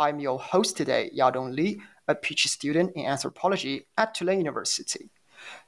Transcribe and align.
I'm 0.00 0.18
your 0.18 0.38
host 0.38 0.78
today, 0.78 1.10
Yadong 1.14 1.54
Li, 1.54 1.78
a 2.08 2.14
PhD 2.14 2.48
student 2.48 2.92
in 2.96 3.04
anthropology 3.04 3.86
at 3.98 4.14
Tulane 4.14 4.38
University. 4.38 5.10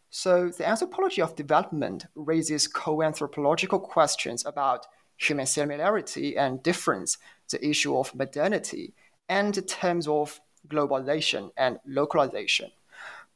So, 0.09 0.49
the 0.49 0.67
anthropology 0.67 1.21
of 1.21 1.37
development 1.37 2.07
raises 2.15 2.67
co 2.67 3.03
anthropological 3.03 3.79
questions 3.79 4.47
about 4.47 4.87
human 5.19 5.45
similarity 5.45 6.35
and 6.39 6.63
difference, 6.63 7.19
the 7.51 7.63
issue 7.63 7.95
of 7.95 8.15
modernity, 8.15 8.95
and 9.29 9.53
the 9.53 9.61
terms 9.61 10.09
of 10.09 10.41
globalization 10.67 11.51
and 11.59 11.79
localization. 11.87 12.71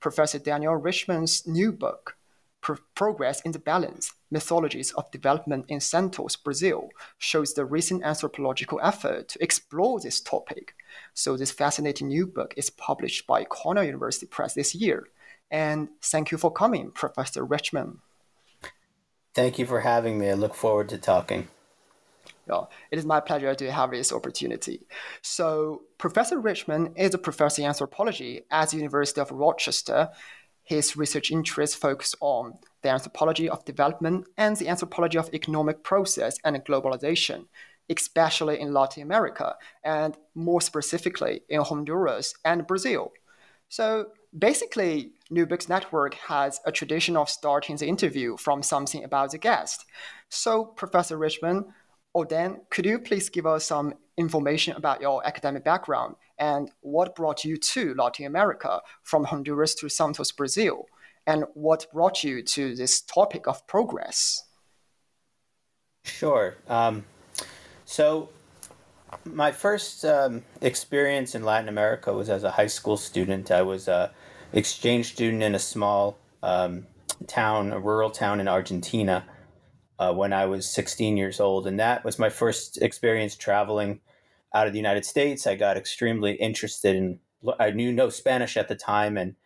Professor 0.00 0.38
Daniel 0.38 0.80
Reichman's 0.80 1.46
new 1.46 1.72
book, 1.72 2.16
Pro- 2.62 2.78
Progress 2.94 3.42
in 3.42 3.52
the 3.52 3.58
Balance 3.58 4.14
Mythologies 4.30 4.92
of 4.92 5.10
Development 5.10 5.66
in 5.68 5.78
Santos, 5.78 6.36
Brazil, 6.36 6.88
shows 7.18 7.52
the 7.52 7.66
recent 7.66 8.02
anthropological 8.02 8.80
effort 8.82 9.28
to 9.28 9.42
explore 9.42 10.00
this 10.00 10.22
topic. 10.22 10.74
So, 11.14 11.36
this 11.36 11.52
fascinating 11.52 12.08
new 12.08 12.26
book 12.26 12.54
is 12.56 12.70
published 12.70 13.26
by 13.26 13.44
Cornell 13.44 13.84
University 13.84 14.26
Press 14.26 14.54
this 14.54 14.74
year. 14.74 15.08
And 15.50 15.88
thank 16.02 16.30
you 16.30 16.38
for 16.38 16.50
coming, 16.50 16.90
Professor 16.90 17.46
Reichman. 17.46 17.98
Thank 19.34 19.58
you 19.58 19.66
for 19.66 19.80
having 19.80 20.18
me. 20.18 20.30
I 20.30 20.34
look 20.34 20.54
forward 20.54 20.88
to 20.90 20.98
talking. 20.98 21.48
Yeah, 22.48 22.62
it 22.90 22.98
is 22.98 23.04
my 23.04 23.20
pleasure 23.20 23.54
to 23.54 23.72
have 23.72 23.90
this 23.90 24.12
opportunity. 24.12 24.80
So, 25.20 25.82
Professor 25.98 26.40
Reichman 26.40 26.92
is 26.96 27.12
a 27.14 27.18
professor 27.18 27.62
in 27.62 27.68
anthropology 27.68 28.42
at 28.50 28.70
the 28.70 28.76
University 28.76 29.20
of 29.20 29.30
Rochester. 29.30 30.10
His 30.62 30.96
research 30.96 31.30
interests 31.30 31.76
focus 31.76 32.14
on 32.20 32.58
the 32.82 32.88
anthropology 32.88 33.48
of 33.48 33.64
development 33.64 34.26
and 34.36 34.56
the 34.56 34.68
anthropology 34.68 35.18
of 35.18 35.32
economic 35.34 35.82
process 35.82 36.38
and 36.44 36.56
globalization, 36.64 37.46
especially 37.88 38.60
in 38.60 38.72
Latin 38.72 39.02
America, 39.02 39.56
and 39.84 40.16
more 40.34 40.60
specifically 40.60 41.42
in 41.48 41.60
Honduras 41.60 42.34
and 42.44 42.66
Brazil. 42.66 43.12
So, 43.68 44.06
basically, 44.36 45.12
New 45.30 45.46
Books 45.46 45.68
Network 45.68 46.14
has 46.14 46.60
a 46.64 46.72
tradition 46.72 47.16
of 47.16 47.28
starting 47.28 47.76
the 47.76 47.86
interview 47.86 48.36
from 48.36 48.62
something 48.62 49.02
about 49.04 49.32
the 49.32 49.38
guest. 49.38 49.84
So, 50.28 50.64
Professor 50.64 51.18
Reichman, 51.18 51.66
or 52.14 52.24
Dan, 52.24 52.60
could 52.70 52.86
you 52.86 52.98
please 52.98 53.28
give 53.28 53.46
us 53.46 53.64
some 53.64 53.94
information 54.16 54.74
about 54.76 55.00
your 55.00 55.26
academic 55.26 55.64
background 55.64 56.16
and 56.38 56.70
what 56.80 57.14
brought 57.14 57.44
you 57.44 57.56
to 57.56 57.94
Latin 57.94 58.26
America 58.26 58.80
from 59.02 59.24
Honduras 59.24 59.74
to 59.76 59.88
Santos, 59.88 60.32
Brazil? 60.32 60.86
And 61.26 61.44
what 61.54 61.86
brought 61.92 62.22
you 62.22 62.42
to 62.42 62.74
this 62.76 63.00
topic 63.00 63.48
of 63.48 63.66
progress? 63.66 64.44
Sure. 66.04 66.54
Um, 66.68 67.04
so, 67.86 68.28
my 69.24 69.52
first 69.52 70.04
um, 70.04 70.42
experience 70.60 71.34
in 71.34 71.44
Latin 71.44 71.68
America 71.68 72.12
was 72.12 72.28
as 72.28 72.44
a 72.44 72.50
high 72.50 72.66
school 72.66 72.96
student. 72.96 73.50
I 73.50 73.62
was 73.62 73.88
a 73.88 74.12
exchange 74.52 75.12
student 75.12 75.42
in 75.42 75.54
a 75.54 75.58
small 75.58 76.18
um, 76.42 76.86
town, 77.28 77.72
a 77.72 77.78
rural 77.78 78.10
town 78.10 78.40
in 78.40 78.48
Argentina, 78.48 79.24
uh, 79.98 80.12
when 80.12 80.32
I 80.32 80.46
was 80.46 80.68
16 80.68 81.16
years 81.16 81.40
old, 81.40 81.66
and 81.66 81.78
that 81.80 82.04
was 82.04 82.18
my 82.18 82.28
first 82.28 82.82
experience 82.82 83.36
traveling 83.36 84.00
out 84.52 84.66
of 84.66 84.72
the 84.72 84.78
United 84.78 85.04
States. 85.04 85.46
I 85.46 85.54
got 85.54 85.76
extremely 85.76 86.32
interested 86.32 86.96
in. 86.96 87.20
I 87.60 87.70
knew 87.70 87.92
no 87.92 88.08
Spanish 88.08 88.56
at 88.56 88.68
the 88.68 88.74
time, 88.74 89.16
and 89.16 89.36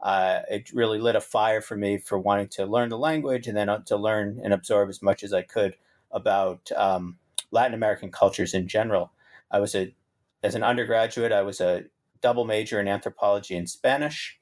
uh, 0.00 0.40
it 0.48 0.72
really 0.72 0.98
lit 0.98 1.16
a 1.16 1.20
fire 1.20 1.60
for 1.60 1.76
me 1.76 1.98
for 1.98 2.18
wanting 2.18 2.48
to 2.48 2.66
learn 2.66 2.88
the 2.88 2.98
language 2.98 3.46
and 3.48 3.56
then 3.56 3.68
uh, 3.68 3.80
to 3.86 3.96
learn 3.96 4.40
and 4.42 4.52
absorb 4.52 4.88
as 4.88 5.02
much 5.02 5.22
as 5.24 5.32
I 5.32 5.42
could 5.42 5.74
about 6.12 6.70
um, 6.76 7.18
Latin 7.50 7.74
American 7.74 8.10
cultures 8.10 8.54
in 8.54 8.68
general. 8.68 9.12
I 9.50 9.60
was 9.60 9.74
a 9.74 9.94
as 10.42 10.54
an 10.54 10.62
undergraduate, 10.62 11.32
I 11.32 11.42
was 11.42 11.60
a 11.60 11.84
double 12.22 12.44
major 12.44 12.80
in 12.80 12.88
anthropology 12.88 13.56
and 13.56 13.68
Spanish. 13.68 14.38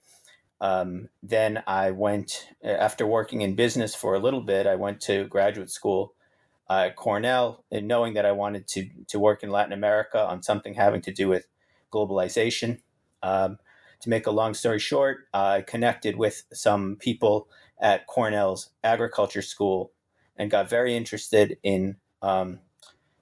Um, 0.61 1.09
then 1.23 1.63
I 1.67 1.91
went, 1.93 2.49
after 2.65 3.07
working 3.07 3.43
in 3.43 3.55
business 3.55 3.95
for 3.95 4.15
a 4.15 4.19
little 4.19 4.41
bit, 4.41 4.67
I 4.67 4.75
went 4.75 5.01
to 5.03 5.25
graduate 5.25 5.71
school 5.71 6.15
uh, 6.69 6.87
at 6.87 6.97
Cornell, 6.97 7.65
and 7.71 7.89
knowing 7.89 8.15
that 8.15 8.27
I 8.27 8.33
wanted 8.33 8.67
to 8.69 8.89
to 9.09 9.19
work 9.19 9.43
in 9.43 9.51
Latin 9.51 9.73
America 9.73 10.23
on 10.23 10.43
something 10.43 10.75
having 10.75 11.01
to 11.03 11.13
do 11.13 11.29
with 11.29 11.47
globalization. 11.93 12.81
Um, 13.23 13.59
to 14.01 14.11
make 14.11 14.27
a 14.27 14.31
long 14.31 14.55
story 14.55 14.79
short, 14.79 15.27
I 15.33 15.63
connected 15.63 16.17
with 16.17 16.45
some 16.53 16.97
people 16.97 17.49
at 17.81 18.07
Cornell's 18.07 18.71
agriculture 18.85 19.43
school 19.43 19.93
and 20.37 20.51
got 20.51 20.71
very 20.71 20.97
interested 20.97 21.57
in 21.63 21.97
um, 22.23 22.61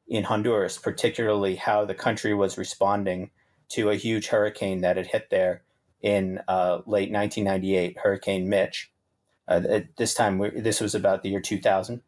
in 0.09 0.25
Honduras, 0.25 0.79
particularly 0.79 1.57
how 1.57 1.85
the 1.85 1.95
country 1.95 2.35
was 2.35 2.59
responding 2.59 3.31
to 3.71 3.91
a 3.91 3.97
huge 3.97 4.29
hurricane 4.29 4.81
that 4.83 4.97
had 4.97 5.09
hit 5.09 5.31
there 5.31 5.63
in 6.01 6.41
uh, 6.47 6.77
late 6.87 7.11
1998, 7.11 7.99
Hurricane 7.99 8.49
Mitch. 8.49 8.93
Uh, 9.49 9.63
at 9.69 9.97
this 9.97 10.15
time, 10.15 10.41
this 10.57 10.81
was 10.81 10.95
about 10.95 11.23
the 11.23 11.31
year 11.31 11.41
2000. 11.41 12.03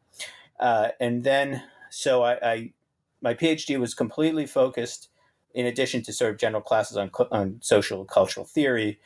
Uh, 0.61 0.89
and 1.01 1.25
then, 1.25 1.63
so 1.91 2.23
I, 2.23 2.39
I, 2.43 2.73
my 3.21 3.35
PhD 3.35 3.79
was 3.79 3.95
completely 3.95 4.47
focused, 4.47 5.09
in 5.55 5.67
addition 5.67 6.03
to 6.03 6.13
sort 6.13 6.33
of 6.33 6.39
general 6.39 6.63
classes 6.63 6.97
on, 6.97 7.11
on 7.33 7.59
social 7.61 8.05
cultural 8.05 8.47
theory, 8.47 9.01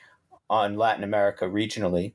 on 0.50 0.76
Latin 0.76 1.04
America 1.04 1.46
regionally. 1.46 2.12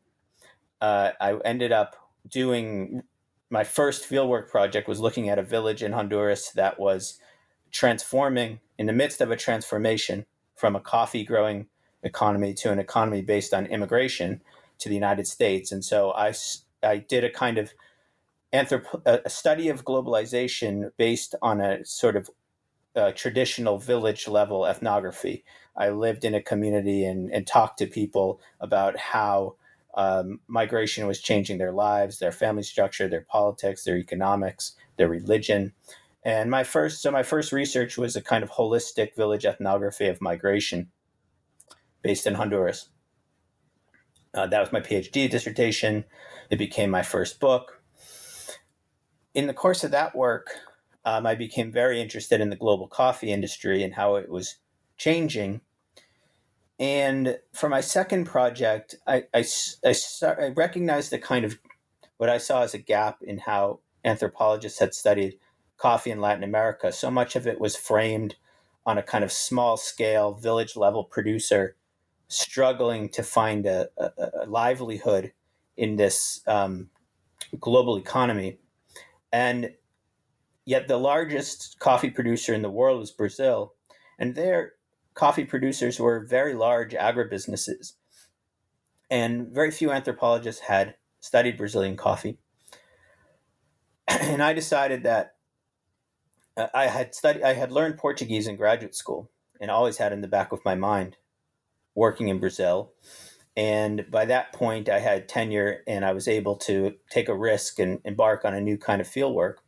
Uh, 0.80 1.12
I 1.20 1.38
ended 1.44 1.72
up 1.72 1.96
doing 2.30 3.02
my 3.50 3.64
first 3.64 4.10
fieldwork 4.10 4.50
project 4.50 4.88
was 4.88 5.00
looking 5.00 5.30
at 5.30 5.40
a 5.40 5.44
village 5.44 5.84
in 5.84 5.94
Honduras 5.94 6.52
that 6.52 6.80
was 6.80 7.20
transforming 7.72 8.60
in 8.78 8.86
the 8.86 8.94
midst 8.94 9.22
of 9.22 9.32
a 9.32 9.36
transformation 9.36 10.26
from 10.56 10.76
a 10.76 10.80
coffee 10.80 11.24
growing 11.24 11.68
economy 12.04 12.54
to 12.54 12.72
an 12.72 12.80
economy 12.80 13.22
based 13.22 13.54
on 13.54 13.66
immigration 13.68 14.42
to 14.80 14.90
the 14.90 14.96
United 14.96 15.28
States. 15.28 15.72
And 15.72 15.84
so 15.84 16.12
I, 16.12 16.34
I 16.84 16.98
did 16.98 17.24
a 17.24 17.30
kind 17.30 17.58
of 17.58 17.74
anthrop- 18.54 19.06
a 19.06 19.30
study 19.30 19.70
of 19.70 19.86
globalization 19.86 20.92
based 20.98 21.36
on 21.42 21.62
a 21.62 21.86
sort 21.86 22.16
of 22.16 22.30
uh, 22.96 23.12
traditional 23.12 23.78
village 23.78 24.28
level 24.28 24.66
ethnography. 24.66 25.44
I 25.76 25.90
lived 25.90 26.26
in 26.26 26.34
a 26.34 26.42
community 26.42 27.06
and, 27.06 27.32
and 27.32 27.46
talked 27.46 27.78
to 27.80 27.88
people 27.88 28.42
about 28.60 28.98
how 28.98 29.56
um, 29.98 30.40
migration 30.48 31.08
was 31.08 31.20
changing 31.20 31.58
their 31.58 31.74
lives, 31.74 32.20
their 32.20 32.32
family 32.32 32.62
structure, 32.62 33.10
their 33.10 33.26
politics, 33.28 33.84
their 33.84 33.98
economics, 33.98 34.76
their 34.96 35.10
religion. 35.10 35.74
And 36.24 36.52
my 36.52 36.64
first, 36.64 37.02
so 37.02 37.10
my 37.10 37.24
first 37.24 37.52
research 37.52 37.98
was 37.98 38.16
a 38.16 38.22
kind 38.22 38.44
of 38.44 38.52
holistic 38.52 39.16
village 39.16 39.44
ethnography 39.44 40.08
of 40.08 40.22
migration 40.22 40.92
based 42.04 42.28
in 42.28 42.36
Honduras. 42.36 42.90
Uh, 44.36 44.46
that 44.46 44.60
was 44.60 44.72
my 44.72 44.82
PhD 44.82 45.28
dissertation. 45.28 46.06
It 46.52 46.58
became 46.58 46.92
my 46.92 47.02
first 47.02 47.40
book. 47.40 47.82
In 49.34 49.48
the 49.48 49.54
course 49.54 49.84
of 49.84 49.92
that 49.92 50.16
work, 50.16 50.52
um, 51.06 51.26
I 51.26 51.34
became 51.34 51.72
very 51.72 52.00
interested 52.00 52.40
in 52.40 52.52
the 52.52 52.56
global 52.56 52.88
coffee 52.88 53.32
industry 53.32 53.82
and 53.82 53.96
how 53.96 54.16
it 54.16 54.30
was 54.30 54.58
changing 54.98 55.62
and 56.80 57.40
for 57.54 57.70
my 57.70 57.82
second 57.82 58.26
project, 58.26 58.96
I, 59.08 59.24
I, 59.34 59.46
I, 59.86 59.96
I 60.24 60.48
recognized 60.50 61.12
the 61.12 61.20
kind 61.20 61.44
of 61.46 61.58
what 62.18 62.30
I 62.30 62.38
saw 62.38 62.62
as 62.62 62.74
a 62.74 62.80
gap 62.80 63.20
in 63.22 63.40
how 63.40 63.80
anthropologists 64.04 64.80
had 64.80 64.94
studied 64.94 65.40
coffee 65.78 66.12
in 66.12 66.22
Latin 66.22 66.44
America, 66.44 66.92
so 66.92 67.12
much 67.12 67.36
of 67.36 67.48
it 67.48 67.60
was 67.60 67.76
framed 67.76 68.36
on 68.86 68.98
a 68.98 69.04
kind 69.04 69.24
of 69.24 69.32
small 69.32 69.78
scale, 69.78 70.34
village 70.34 70.76
level 70.76 71.04
producer 71.04 71.76
struggling 72.30 73.10
to 73.10 73.24
find 73.24 73.66
a, 73.66 73.88
a, 73.98 74.10
a 74.44 74.46
livelihood 74.48 75.32
in 75.76 75.96
this 75.96 76.42
um, 76.48 76.90
global 77.60 77.98
economy. 77.98 78.58
And 79.32 79.74
yet, 80.66 80.88
the 80.88 80.98
largest 80.98 81.80
coffee 81.80 82.10
producer 82.10 82.54
in 82.54 82.62
the 82.62 82.72
world 82.72 83.04
is 83.04 83.12
Brazil. 83.12 83.74
And 84.18 84.36
their 84.36 84.74
coffee 85.18 85.46
producers 85.46 86.00
were 86.00 86.20
very 86.20 86.54
large 86.54 86.94
agribusinesses. 86.94 87.94
And 89.10 89.48
very 89.48 89.72
few 89.72 89.92
anthropologists 89.92 90.62
had 90.62 90.96
studied 91.20 91.58
Brazilian 91.58 91.98
coffee. 91.98 92.38
and 94.08 94.44
I 94.44 94.54
decided 94.54 95.04
that 95.04 95.36
uh, 96.56 96.68
I 96.74 96.86
had 96.86 97.16
studied, 97.16 97.42
I 97.42 97.54
had 97.54 97.72
learned 97.72 97.98
Portuguese 97.98 98.48
in 98.48 98.58
graduate 98.58 98.94
school 98.94 99.32
and 99.60 99.72
always 99.72 99.98
had 99.98 100.14
in 100.14 100.22
the 100.22 100.28
back 100.28 100.52
of 100.52 100.64
my 100.64 100.76
mind 100.76 101.18
working 101.96 102.28
in 102.28 102.40
Brazil. 102.40 102.94
And 103.56 104.06
by 104.12 104.26
that 104.26 104.54
point, 104.54 104.88
I 104.88 105.00
had 105.00 105.28
tenure 105.28 105.80
and 105.88 106.06
I 106.06 106.14
was 106.14 106.28
able 106.28 106.58
to 106.58 106.94
take 107.10 107.28
a 107.28 107.36
risk 107.36 107.80
and 107.80 108.00
embark 108.06 108.46
on 108.46 108.54
a 108.54 108.62
new 108.62 108.78
kind 108.78 109.02
of 109.02 109.08
field 109.08 109.34
work. 109.34 109.62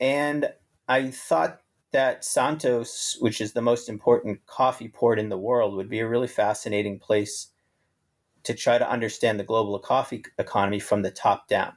And 0.00 0.48
I 0.88 1.12
thought 1.12 1.60
that 1.94 2.24
Santos, 2.24 3.16
which 3.20 3.40
is 3.40 3.52
the 3.52 3.62
most 3.62 3.88
important 3.88 4.44
coffee 4.46 4.88
port 4.88 5.16
in 5.16 5.28
the 5.28 5.38
world, 5.38 5.76
would 5.76 5.88
be 5.88 6.00
a 6.00 6.08
really 6.08 6.26
fascinating 6.26 6.98
place 6.98 7.52
to 8.42 8.52
try 8.52 8.78
to 8.78 8.90
understand 8.90 9.38
the 9.38 9.44
global 9.44 9.78
coffee 9.78 10.24
economy 10.36 10.80
from 10.80 11.02
the 11.02 11.12
top 11.12 11.46
down. 11.46 11.72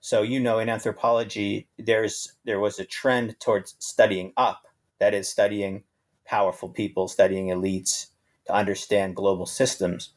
So 0.00 0.22
you 0.22 0.38
know, 0.38 0.60
in 0.60 0.68
anthropology, 0.68 1.68
there's 1.76 2.34
there 2.44 2.60
was 2.60 2.78
a 2.78 2.84
trend 2.84 3.40
towards 3.40 3.74
studying 3.80 4.32
up, 4.36 4.62
that 5.00 5.12
is, 5.12 5.28
studying 5.28 5.82
powerful 6.24 6.68
people, 6.68 7.08
studying 7.08 7.48
elites 7.48 8.10
to 8.46 8.54
understand 8.54 9.16
global 9.16 9.46
systems. 9.46 10.10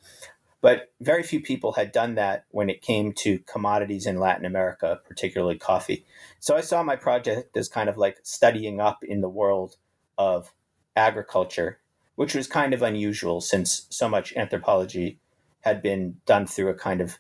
But 0.66 0.92
very 1.00 1.22
few 1.22 1.42
people 1.42 1.74
had 1.74 1.92
done 1.92 2.16
that 2.16 2.46
when 2.50 2.72
it 2.72 2.82
came 2.82 3.14
to 3.18 3.38
commodities 3.46 4.08
in 4.08 4.20
Latin 4.20 4.46
America, 4.46 5.00
particularly 5.08 5.60
coffee. 5.60 6.08
So 6.40 6.56
I 6.58 6.62
saw 6.62 6.82
my 6.82 6.96
project 6.96 7.56
as 7.56 7.70
kind 7.70 7.88
of 7.88 7.98
like 8.00 8.18
studying 8.24 8.82
up 8.82 9.04
in 9.04 9.22
the 9.22 9.30
world 9.30 9.76
of 10.18 10.52
agriculture, 10.96 11.82
which 12.16 12.34
was 12.34 12.48
kind 12.48 12.74
of 12.74 12.82
unusual 12.82 13.42
since 13.42 13.86
so 13.92 14.10
much 14.10 14.36
anthropology 14.36 15.20
had 15.60 15.84
been 15.84 16.16
done 16.26 16.48
through 16.48 16.70
a 16.70 16.74
kind 16.74 17.00
of 17.00 17.20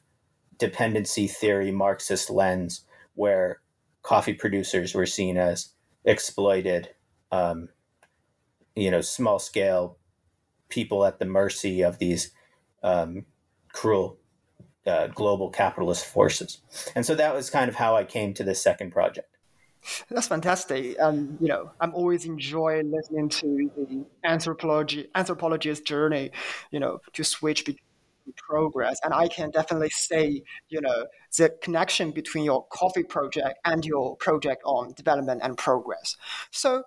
dependency 0.57 1.27
theory 1.27 1.71
Marxist 1.71 2.31
lens 2.31 2.83
where 3.13 3.61
coffee 4.01 4.33
producers 4.33 4.95
were 4.95 5.05
seen 5.05 5.37
as 5.37 5.69
exploited, 6.03 6.95
um, 7.31 7.69
you 8.75 8.89
know, 8.89 9.01
small 9.01 9.37
scale 9.37 9.99
people 10.67 11.05
at 11.05 11.19
the 11.19 11.25
mercy 11.25 11.83
of 11.83 11.99
these 11.99 12.31
um, 12.81 13.23
cruel 13.75 14.17
uh, 14.87 15.07
global 15.07 15.49
capitalist 15.49 16.05
forces. 16.05 16.61
And 16.95 17.05
so 17.05 17.15
that 17.15 17.33
was 17.35 17.49
kind 17.49 17.69
of 17.69 17.75
how 17.75 17.95
I 17.95 18.03
came 18.03 18.33
to 18.35 18.43
this 18.43 18.61
second 18.61 18.91
project. 18.91 19.29
That's 20.09 20.27
fantastic. 20.27 20.99
Um, 20.99 21.37
you 21.39 21.47
know, 21.47 21.71
I'm 21.79 21.93
always 21.93 22.25
enjoying 22.25 22.91
listening 22.91 23.29
to 23.29 23.71
the 23.75 24.05
anthropology 24.23 25.07
anthropologist's 25.13 25.81
journey. 25.81 26.31
You 26.71 26.79
know, 26.79 27.01
to 27.13 27.23
switch 27.23 27.65
between 27.65 27.83
progress. 28.35 28.99
And 29.03 29.13
I 29.13 29.27
can 29.27 29.51
definitely 29.51 29.91
say, 29.91 30.41
you 30.69 30.81
know, 30.81 31.05
the 31.37 31.49
connection 31.61 32.11
between 32.11 32.45
your 32.45 32.65
coffee 32.69 33.03
project 33.03 33.59
and 33.63 33.85
your 33.85 34.15
project 34.17 34.63
on 34.65 34.93
development 34.93 35.41
and 35.43 35.55
progress. 35.55 36.17
So 36.49 36.83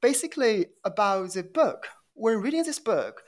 basically 0.00 0.66
about 0.84 1.32
the 1.32 1.42
book, 1.42 1.88
when 2.14 2.40
reading 2.40 2.62
this 2.62 2.78
book, 2.78 3.22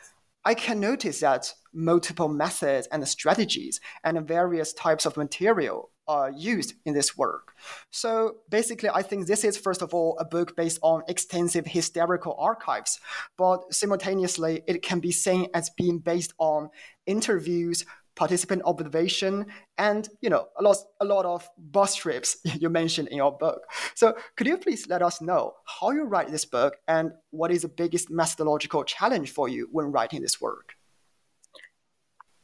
I 0.45 0.55
can 0.55 0.79
notice 0.79 1.21
that 1.21 1.55
multiple 1.75 2.29
methods 2.29 2.87
and 2.89 3.07
strategies 3.07 3.81
and 4.05 4.27
various 4.27 4.73
types 4.73 5.07
of 5.07 5.17
material 5.17 5.91
are 6.07 6.31
used 6.31 6.75
in 6.85 6.95
this 6.95 7.17
work. 7.17 7.55
So 7.91 8.37
basically, 8.51 8.91
I 8.91 9.03
think 9.03 9.27
this 9.27 9.45
is, 9.45 9.57
first 9.57 9.83
of 9.83 9.95
all, 9.95 10.17
a 10.19 10.25
book 10.25 10.57
based 10.57 10.79
on 10.83 11.03
extensive 11.09 11.67
historical 11.67 12.37
archives, 12.39 13.01
but 13.37 13.73
simultaneously, 13.73 14.63
it 14.67 14.83
can 14.83 15.01
be 15.01 15.13
seen 15.13 15.49
as 15.55 15.71
being 15.71 15.99
based 15.99 16.35
on 16.39 16.69
interviews, 17.07 17.85
participant 18.15 18.63
observation, 18.65 19.47
and 19.77 20.09
you 20.21 20.31
know 20.31 20.47
a 20.59 20.63
lot, 20.63 20.77
a 21.01 21.05
lot 21.05 21.25
of 21.25 21.49
bus 21.59 21.97
trips 21.97 22.37
you 22.45 22.69
mentioned 22.69 23.09
in 23.09 23.17
your 23.17 23.37
book. 23.37 23.63
So 23.95 24.15
could 24.37 24.47
you 24.47 24.59
please 24.59 24.87
let 24.89 25.03
us 25.03 25.21
know 25.21 25.55
how 25.65 25.91
you 25.91 26.05
write 26.05 26.31
this 26.31 26.45
book 26.45 26.77
and 26.87 27.13
what 27.31 27.51
is 27.51 27.63
the 27.63 27.69
biggest 27.69 28.11
methodological 28.11 28.85
challenge 28.85 29.33
for 29.33 29.49
you 29.49 29.69
when 29.73 29.91
writing 29.91 30.21
this 30.21 30.41
work? 30.41 30.75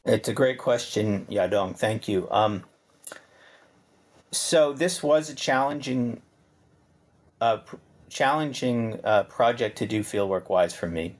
It's 0.05 0.27
a 0.27 0.33
great 0.33 0.57
question, 0.57 1.27
Yadong. 1.29 1.77
Thank 1.77 2.07
you. 2.07 2.27
Um, 2.31 2.63
so 4.31 4.73
this 4.73 5.03
was 5.03 5.29
a 5.29 5.35
challenging, 5.35 6.21
uh, 7.39 7.57
pr- 7.57 7.75
challenging 8.09 8.99
uh, 9.03 9.23
project 9.23 9.77
to 9.77 9.85
do 9.85 10.01
fieldwork 10.01 10.49
wise 10.49 10.73
for 10.73 10.87
me. 10.87 11.19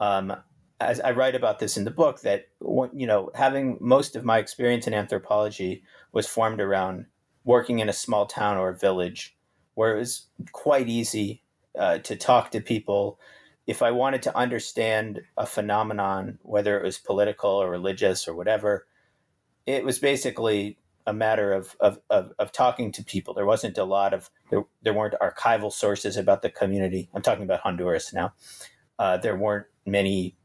Um, 0.00 0.34
as 0.80 0.98
I 1.00 1.12
write 1.12 1.36
about 1.36 1.60
this 1.60 1.76
in 1.76 1.84
the 1.84 1.90
book, 1.90 2.22
that 2.22 2.48
you 2.60 3.06
know, 3.06 3.30
having 3.34 3.78
most 3.80 4.16
of 4.16 4.24
my 4.24 4.38
experience 4.38 4.86
in 4.88 4.94
anthropology 4.94 5.84
was 6.12 6.26
formed 6.26 6.60
around 6.60 7.06
working 7.44 7.78
in 7.78 7.88
a 7.88 7.92
small 7.92 8.26
town 8.26 8.56
or 8.56 8.72
village, 8.72 9.36
where 9.74 9.94
it 9.94 9.98
was 9.98 10.26
quite 10.52 10.88
easy 10.88 11.42
uh, 11.78 11.98
to 11.98 12.16
talk 12.16 12.50
to 12.50 12.60
people. 12.60 13.20
If 13.66 13.82
I 13.82 13.90
wanted 13.90 14.22
to 14.22 14.36
understand 14.36 15.20
a 15.36 15.46
phenomenon, 15.46 16.38
whether 16.42 16.78
it 16.78 16.84
was 16.84 16.98
political 16.98 17.50
or 17.50 17.70
religious 17.70 18.26
or 18.26 18.34
whatever, 18.34 18.86
it 19.66 19.84
was 19.84 19.98
basically 19.98 20.78
a 21.06 21.12
matter 21.12 21.52
of, 21.52 21.76
of, 21.80 21.98
of, 22.10 22.32
of, 22.38 22.52
talking 22.52 22.92
to 22.92 23.04
people. 23.04 23.34
There 23.34 23.46
wasn't 23.46 23.78
a 23.78 23.84
lot 23.84 24.12
of, 24.12 24.30
there, 24.50 24.64
there 24.82 24.92
weren't 24.92 25.14
archival 25.20 25.72
sources 25.72 26.16
about 26.16 26.42
the 26.42 26.50
community. 26.50 27.08
I'm 27.14 27.22
talking 27.22 27.44
about 27.44 27.60
Honduras 27.60 28.12
now. 28.12 28.34
Uh, 28.98 29.16
there 29.16 29.36
weren't 29.36 29.66
many, 29.86 30.36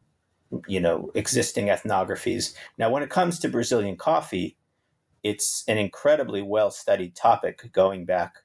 you 0.68 0.80
know, 0.80 1.12
existing 1.14 1.68
ethnographies. 1.68 2.54
Now, 2.78 2.90
when 2.90 3.04
it 3.04 3.10
comes 3.10 3.38
to 3.40 3.50
Brazilian 3.50 3.98
coffee, 3.98 4.58
it's 5.24 5.64
an 5.68 5.78
incredibly 5.78 6.42
well 6.42 6.72
studied 6.72 7.16
topic 7.16 7.70
going 7.74 8.06
back 8.06 8.36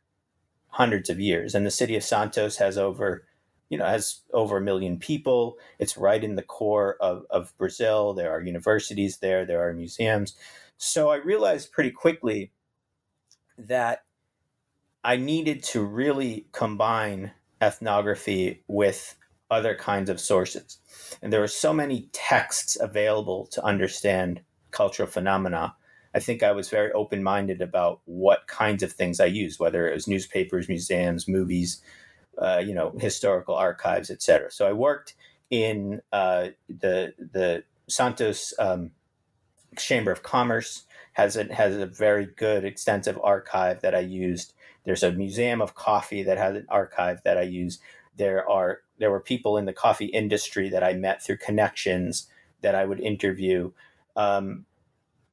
hundreds 0.69 1.11
of 1.11 1.21
years. 1.21 1.55
And 1.55 1.67
the 1.67 1.71
city 1.71 1.97
of 1.97 2.03
Santos 2.03 2.57
has 2.57 2.79
over, 2.79 3.25
you 3.71 3.79
know, 3.79 3.87
has 3.87 4.21
over 4.35 4.59
a 4.59 4.61
million 4.61 4.99
people. 4.99 5.57
It's 5.79 5.97
right 5.97 6.23
in 6.23 6.35
the 6.35 6.43
core 6.43 6.97
of, 7.01 7.25
of 7.31 7.57
Brazil. 7.57 8.13
There 8.13 8.31
are 8.31 8.43
universities 8.43 9.19
there, 9.19 9.47
there 9.47 9.67
are 9.67 9.73
museums. 9.73 10.35
So 10.77 11.09
I 11.11 11.17
realized 11.17 11.73
pretty 11.73 11.93
quickly 11.93 12.53
that 13.57 14.05
I 15.05 15.17
needed 15.17 15.63
to 15.65 15.83
really 15.83 16.49
combine 16.53 17.31
ethnography 17.63 18.63
with 18.67 19.17
other 19.51 19.75
kinds 19.75 20.11
of 20.11 20.21
sources. 20.21 20.79
And 21.23 21.33
there 21.33 21.41
were 21.41 21.49
so 21.49 21.73
many 21.73 22.09
texts 22.13 22.77
available 22.81 23.47
to 23.53 23.65
understand 23.65 24.41
cultural 24.71 25.09
phenomena. 25.09 25.75
I 26.15 26.21
think 26.21 26.43
I 26.43 26.53
was 26.53 26.69
very 26.69 26.93
open 26.93 27.23
minded 27.23 27.61
about 27.61 28.01
what 28.05 28.47
kinds 28.47 28.83
of 28.83 28.93
things 28.93 29.21
I 29.21 29.27
used, 29.27 29.61
whether 29.61 29.89
it 29.89 29.95
was 29.95 30.09
newspapers, 30.09 30.69
museums, 30.69 31.29
movies, 31.29 31.83
uh, 32.41 32.63
you 32.65 32.75
know, 32.75 32.93
historical 32.99 33.55
archives, 33.55 34.11
etc. 34.11 34.51
So 34.51 34.67
I 34.67 34.73
worked 34.73 35.15
in 35.51 36.01
uh, 36.13 36.49
the 36.69 37.15
the 37.19 37.65
Santos 37.89 38.55
um, 38.59 38.93
Chamber 39.77 40.11
of 40.11 40.23
Commerce 40.23 40.85
has 41.13 41.37
a, 41.37 41.53
has 41.53 41.77
a 41.77 41.87
very 41.87 42.27
good 42.27 42.65
extensive 42.65 43.19
archive 43.23 43.83
that 43.83 43.95
I 43.95 44.01
used. 44.01 44.55
There's 44.85 45.03
a 45.03 45.13
museum 45.13 45.61
of 45.61 45.75
coffee 45.75 46.23
that 46.23 46.39
has 46.39 46.57
an 46.57 46.67
archive 46.69 47.23
that 47.25 47.37
I 47.37 47.43
use. 47.43 47.81
There 48.17 48.49
are 48.49 48.81
there 48.99 49.11
were 49.11 49.21
people 49.21 49.57
in 49.57 49.65
the 49.65 49.73
coffee 49.73 50.07
industry 50.07 50.69
that 50.71 50.85
I 50.85 50.93
met 50.95 51.23
through 51.23 51.39
connections 51.39 52.29
that 52.61 52.75
I 52.75 52.85
would 52.85 53.01
interview. 53.01 53.73
Um, 54.17 54.67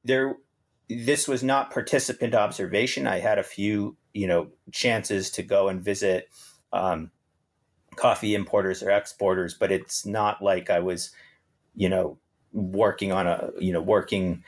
there, 0.04 0.36
this 0.88 1.28
was 1.28 1.42
not 1.42 1.70
participant 1.70 2.34
observation. 2.34 3.06
I 3.06 3.18
had 3.18 3.38
a 3.38 3.42
few 3.42 3.96
you 4.12 4.26
know 4.26 4.48
chances 4.72 5.30
to 5.30 5.42
go 5.42 5.68
and 5.68 5.82
visit 5.82 6.28
um, 6.72 7.10
coffee 7.96 8.34
importers 8.34 8.82
or 8.82 8.90
exporters, 8.90 9.54
but 9.54 9.72
it's 9.72 10.06
not 10.06 10.42
like 10.42 10.70
I 10.70 10.80
was 10.80 11.10
you 11.74 11.88
know 11.88 12.18
working 12.52 13.12
on 13.12 13.26
a 13.26 13.50
you 13.58 13.72
know 13.72 13.82
working 13.82 14.44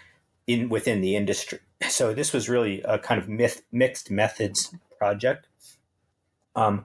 in 0.47 0.69
within 0.69 1.01
the 1.01 1.17
industry. 1.17 1.59
So 1.89 2.13
this 2.13 2.35
was 2.35 2.51
really 2.51 2.83
a 2.83 2.99
kind 2.99 3.19
of 3.19 3.27
myth, 3.27 3.63
mixed 3.73 4.11
methods 4.11 4.75
project. 4.99 5.49
Um, 6.55 6.85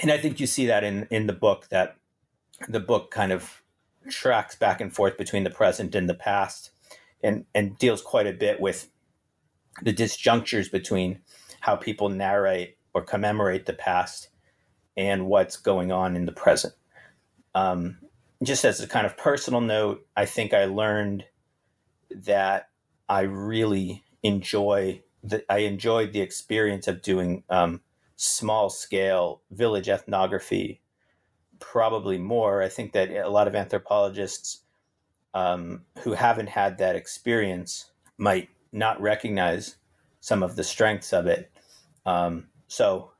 and 0.00 0.10
I 0.10 0.16
think 0.16 0.40
you 0.40 0.46
see 0.46 0.64
that 0.66 0.84
in 0.84 1.06
in 1.10 1.26
the 1.26 1.34
book 1.34 1.68
that 1.68 1.96
the 2.66 2.80
book 2.80 3.10
kind 3.10 3.30
of 3.30 3.62
tracks 4.08 4.56
back 4.56 4.80
and 4.80 4.94
forth 4.94 5.18
between 5.18 5.44
the 5.44 5.50
present 5.50 5.94
and 5.94 6.08
the 6.08 6.14
past 6.14 6.70
and 7.22 7.44
and 7.54 7.78
deals 7.78 8.00
quite 8.00 8.26
a 8.26 8.32
bit 8.32 8.58
with 8.58 8.88
the 9.82 9.92
disjunctures 9.92 10.70
between 10.70 11.20
how 11.60 11.76
people 11.76 12.08
narrate 12.08 12.77
or 12.94 13.02
commemorate 13.02 13.66
the 13.66 13.72
past 13.72 14.28
and 14.96 15.26
what's 15.26 15.56
going 15.56 15.92
on 15.92 16.16
in 16.16 16.26
the 16.26 16.32
present. 16.32 16.74
Um, 17.54 17.98
just 18.42 18.64
as 18.64 18.80
a 18.80 18.88
kind 18.88 19.06
of 19.06 19.16
personal 19.16 19.60
note, 19.60 20.06
I 20.16 20.24
think 20.26 20.54
I 20.54 20.66
learned 20.66 21.24
that 22.10 22.68
I 23.08 23.22
really 23.22 24.04
enjoy 24.22 25.02
that 25.24 25.44
I 25.48 25.58
enjoyed 25.58 26.12
the 26.12 26.20
experience 26.20 26.86
of 26.86 27.02
doing 27.02 27.42
um, 27.50 27.80
small 28.16 28.70
scale 28.70 29.42
village 29.50 29.88
ethnography 29.88 30.80
probably 31.58 32.18
more. 32.18 32.62
I 32.62 32.68
think 32.68 32.92
that 32.92 33.10
a 33.10 33.28
lot 33.28 33.48
of 33.48 33.54
anthropologists 33.54 34.62
um, 35.34 35.82
who 36.00 36.12
haven't 36.12 36.48
had 36.48 36.78
that 36.78 36.96
experience 36.96 37.90
might 38.16 38.48
not 38.72 39.00
recognize 39.00 39.76
some 40.20 40.42
of 40.42 40.56
the 40.56 40.64
strengths 40.64 41.12
of 41.12 41.26
it. 41.26 41.50
Um, 42.06 42.48
so 42.68 43.10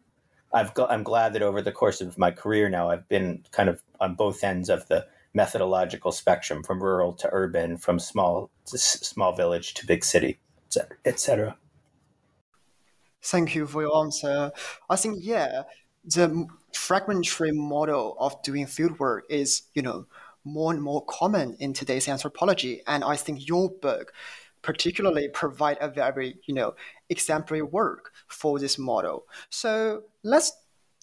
I've 0.53 0.73
got, 0.75 0.91
I'm 0.91 1.03
glad 1.03 1.33
that 1.33 1.43
over 1.43 1.61
the 1.61 1.73
course 1.73 2.01
of 2.01 2.17
my 2.17 2.31
career 2.31 2.69
now, 2.69 2.91
I've 2.91 3.09
been 3.09 3.45
kind 3.51 3.69
of 3.69 3.83
on 4.01 4.15
both 4.15 4.45
ends 4.45 4.69
of 4.69 4.87
the 4.89 5.07
methodological 5.35 6.13
spectrum, 6.13 6.63
from 6.63 6.83
rural 6.83 7.13
to 7.15 7.29
urban, 7.33 7.77
from 7.77 7.99
small 7.99 8.51
to 8.67 8.79
small 8.79 9.33
village 9.35 9.75
to 9.75 9.87
big 9.87 10.05
city, 10.05 10.39
etc. 11.05 11.57
Thank 13.23 13.55
you 13.55 13.67
for 13.67 13.83
your 13.83 13.97
answer. 13.99 14.53
I 14.89 14.97
think 14.97 15.19
yeah, 15.21 15.63
the 16.05 16.47
fragmentary 16.73 17.53
model 17.53 18.17
of 18.19 18.43
doing 18.43 18.67
fieldwork 18.67 19.23
is 19.29 19.63
you 19.75 19.83
know 19.83 20.07
more 20.45 20.73
and 20.73 20.83
more 20.83 21.05
common 21.05 21.57
in 21.59 21.73
today's 21.73 22.09
anthropology, 22.09 22.83
and 22.87 23.05
I 23.05 23.17
think 23.17 23.47
your 23.47 23.71
book 23.71 24.13
particularly 24.63 25.29
provide 25.29 25.79
a 25.81 25.89
very 25.89 26.37
you 26.47 26.55
know 26.55 26.75
exemplary 27.09 27.63
work 27.63 28.13
for 28.29 28.59
this 28.59 28.79
model. 28.79 29.25
So 29.51 30.03
let's 30.23 30.53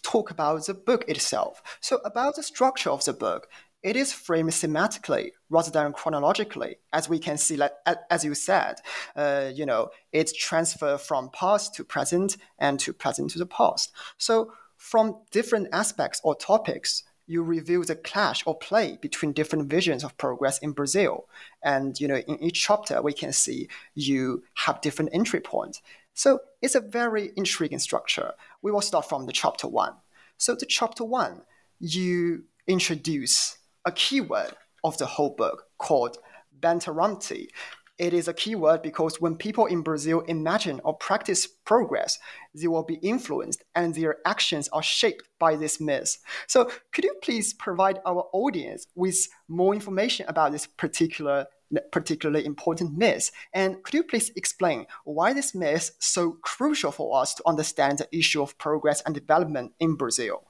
talk 0.03 0.31
about 0.31 0.65
the 0.65 0.73
book 0.73 1.05
itself. 1.07 1.61
So 1.81 1.97
about 2.05 2.35
the 2.35 2.43
structure 2.43 2.91
of 2.91 3.03
the 3.05 3.13
book, 3.13 3.47
it 3.85 3.95
is 3.95 4.11
framed 4.11 4.49
thematically 4.49 5.31
rather 5.49 5.71
than 5.71 5.93
chronologically, 5.93 6.77
as 6.91 7.07
we 7.07 7.19
can 7.19 7.37
see, 7.37 7.55
like, 7.55 7.73
as 8.09 8.25
you 8.25 8.33
said, 8.33 8.77
uh, 9.15 9.51
you 9.53 9.65
know, 9.65 9.89
it's 10.11 10.33
transfer 10.33 10.97
from 10.97 11.29
past 11.29 11.75
to 11.75 11.83
present 11.83 12.37
and 12.57 12.79
to 12.79 12.93
present 12.93 13.29
to 13.31 13.39
the 13.39 13.45
past. 13.45 13.91
So 14.17 14.53
from 14.77 15.21
different 15.31 15.67
aspects 15.71 16.19
or 16.23 16.35
topics, 16.35 17.03
you 17.27 17.43
reveal 17.43 17.83
the 17.83 17.95
clash 17.95 18.43
or 18.45 18.57
play 18.57 18.97
between 19.01 19.33
different 19.33 19.69
visions 19.69 20.03
of 20.03 20.17
progress 20.17 20.59
in 20.59 20.71
Brazil. 20.71 21.27
And 21.63 21.99
you 21.99 22.07
know, 22.07 22.17
in 22.17 22.41
each 22.43 22.61
chapter, 22.61 23.01
we 23.01 23.13
can 23.13 23.33
see 23.33 23.67
you 23.93 24.43
have 24.55 24.81
different 24.81 25.11
entry 25.13 25.39
points. 25.39 25.81
So 26.13 26.39
it's 26.61 26.75
a 26.75 26.79
very 26.79 27.31
intriguing 27.35 27.79
structure. 27.79 28.33
We 28.61 28.71
will 28.71 28.81
start 28.81 29.09
from 29.09 29.25
the 29.25 29.33
chapter 29.33 29.67
one. 29.67 29.93
So 30.37 30.55
the 30.55 30.65
chapter 30.65 31.03
one, 31.03 31.41
you 31.79 32.43
introduce 32.67 33.57
a 33.85 33.91
keyword 33.91 34.55
of 34.83 34.97
the 34.97 35.05
whole 35.05 35.31
book 35.31 35.65
called 35.77 36.17
Bandeirante. 36.59 37.49
It 37.97 38.13
is 38.13 38.27
a 38.27 38.33
keyword 38.33 38.81
because 38.81 39.21
when 39.21 39.37
people 39.37 39.67
in 39.67 39.81
Brazil 39.81 40.21
imagine 40.21 40.81
or 40.83 40.95
practice 40.95 41.47
progress, 41.47 42.19
they 42.53 42.67
will 42.67 42.83
be 42.83 42.95
influenced 42.95 43.63
and 43.73 43.95
their 43.95 44.17
actions 44.25 44.67
are 44.73 44.83
shaped 44.83 45.23
by 45.39 45.55
this 45.55 45.79
myth. 45.79 46.17
So, 46.47 46.69
could 46.91 47.05
you 47.05 47.15
please 47.23 47.53
provide 47.53 47.99
our 48.05 48.27
audience 48.33 48.87
with 48.95 49.27
more 49.47 49.73
information 49.73 50.25
about 50.27 50.51
this 50.51 50.67
particular 50.67 51.47
particularly 51.91 52.45
important 52.45 52.95
myth. 52.97 53.31
And 53.53 53.83
could 53.83 53.93
you 53.93 54.03
please 54.03 54.31
explain 54.35 54.85
why 55.03 55.33
this 55.33 55.55
myth 55.55 55.91
is 55.99 56.05
so 56.05 56.37
crucial 56.41 56.91
for 56.91 57.19
us 57.19 57.33
to 57.35 57.43
understand 57.45 57.97
the 57.97 58.17
issue 58.17 58.41
of 58.41 58.57
progress 58.57 59.01
and 59.01 59.15
development 59.15 59.73
in 59.79 59.95
Brazil? 59.95 60.43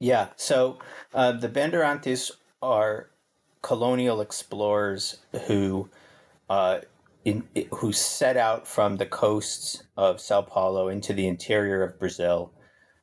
Yeah, 0.00 0.28
so 0.36 0.78
uh, 1.12 1.32
the 1.32 1.48
Bandeirantes 1.48 2.30
are 2.62 3.10
colonial 3.62 4.20
explorers 4.20 5.18
who 5.46 5.90
uh, 6.48 6.80
in, 7.24 7.46
who 7.74 7.92
set 7.92 8.36
out 8.36 8.66
from 8.66 8.96
the 8.96 9.06
coasts 9.06 9.82
of 9.96 10.20
Sao 10.20 10.42
Paulo 10.42 10.88
into 10.88 11.12
the 11.12 11.26
interior 11.26 11.82
of 11.82 11.98
Brazil, 11.98 12.52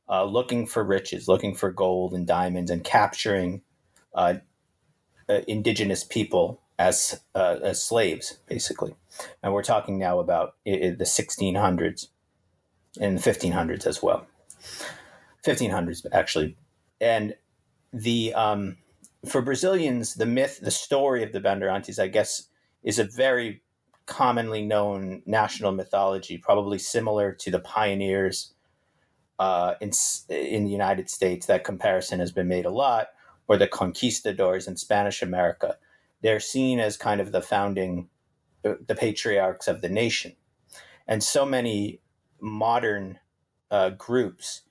uh, 0.09 0.23
looking 0.23 0.65
for 0.65 0.83
riches, 0.83 1.27
looking 1.27 1.55
for 1.55 1.71
gold 1.71 2.13
and 2.13 2.25
diamonds, 2.25 2.71
and 2.71 2.83
capturing 2.83 3.61
uh, 4.13 4.35
uh 5.27 5.41
indigenous 5.47 6.03
people 6.03 6.61
as 6.77 7.21
uh, 7.33 7.57
as 7.63 7.81
slaves, 7.81 8.39
basically. 8.47 8.95
And 9.41 9.53
we're 9.53 9.63
talking 9.63 9.97
now 9.97 10.19
about 10.19 10.55
the 10.65 10.95
1600s 10.99 12.07
and 12.99 13.17
the 13.17 13.21
1500s 13.21 13.85
as 13.85 14.01
well. 14.01 14.27
1500s 15.45 16.05
actually, 16.11 16.57
and 16.99 17.35
the 17.93 18.33
um, 18.33 18.77
for 19.27 19.41
Brazilians, 19.41 20.15
the 20.15 20.25
myth, 20.25 20.59
the 20.61 20.71
story 20.71 21.23
of 21.23 21.31
the 21.31 21.39
Bandeirantes, 21.39 21.99
I 21.99 22.07
guess, 22.07 22.47
is 22.85 22.99
a 22.99 23.03
very 23.03 23.61
commonly 24.05 24.65
known 24.65 25.23
national 25.25 25.73
mythology, 25.73 26.37
probably 26.37 26.79
similar 26.79 27.33
to 27.33 27.51
the 27.51 27.59
pioneers 27.59 28.53
uh, 29.39 29.73
in 29.81 29.91
in 30.29 30.63
the 30.63 30.71
United 30.71 31.09
States. 31.09 31.47
That 31.47 31.65
comparison 31.65 32.19
has 32.21 32.31
been 32.31 32.47
made 32.47 32.65
a 32.65 32.71
lot, 32.71 33.09
or 33.49 33.57
the 33.57 33.67
conquistadors 33.67 34.67
in 34.69 34.77
Spanish 34.77 35.21
America 35.21 35.77
they're 36.25 36.39
seen 36.39 36.79
as 36.79 36.97
kind 36.97 37.21
of 37.21 37.31
the 37.31 37.41
founding, 37.41 38.09
uh, 38.65 38.73
the 38.87 38.95
patriarchs 38.95 39.67
of 39.67 39.81
the 39.81 39.89
nation. 39.89 40.35
And 41.07 41.23
so 41.23 41.45
many 41.45 42.01
modern 42.41 43.19
uh, 43.69 43.91
groups 43.91 44.61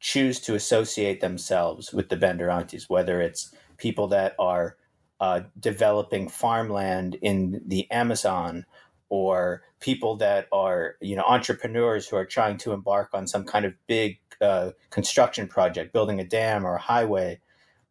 choose 0.00 0.40
to 0.40 0.54
associate 0.54 1.20
themselves 1.20 1.92
with 1.92 2.08
the 2.08 2.16
Bandeirantes, 2.16 2.88
whether 2.88 3.20
it's 3.20 3.54
people 3.76 4.08
that 4.08 4.34
are 4.38 4.78
uh, 5.22 5.42
developing 5.60 6.28
farmland 6.28 7.16
in 7.22 7.62
the 7.64 7.88
Amazon 7.92 8.66
or 9.08 9.62
people 9.78 10.16
that 10.16 10.48
are 10.50 10.96
you 11.00 11.14
know 11.14 11.22
entrepreneurs 11.22 12.08
who 12.08 12.16
are 12.16 12.26
trying 12.26 12.56
to 12.56 12.72
embark 12.72 13.10
on 13.14 13.28
some 13.28 13.44
kind 13.44 13.64
of 13.64 13.72
big 13.86 14.18
uh, 14.40 14.72
construction 14.90 15.46
project 15.46 15.92
building 15.92 16.18
a 16.18 16.24
dam 16.24 16.66
or 16.66 16.74
a 16.74 16.80
highway. 16.80 17.38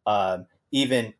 Uh, 0.04 0.40
even 0.72 1.14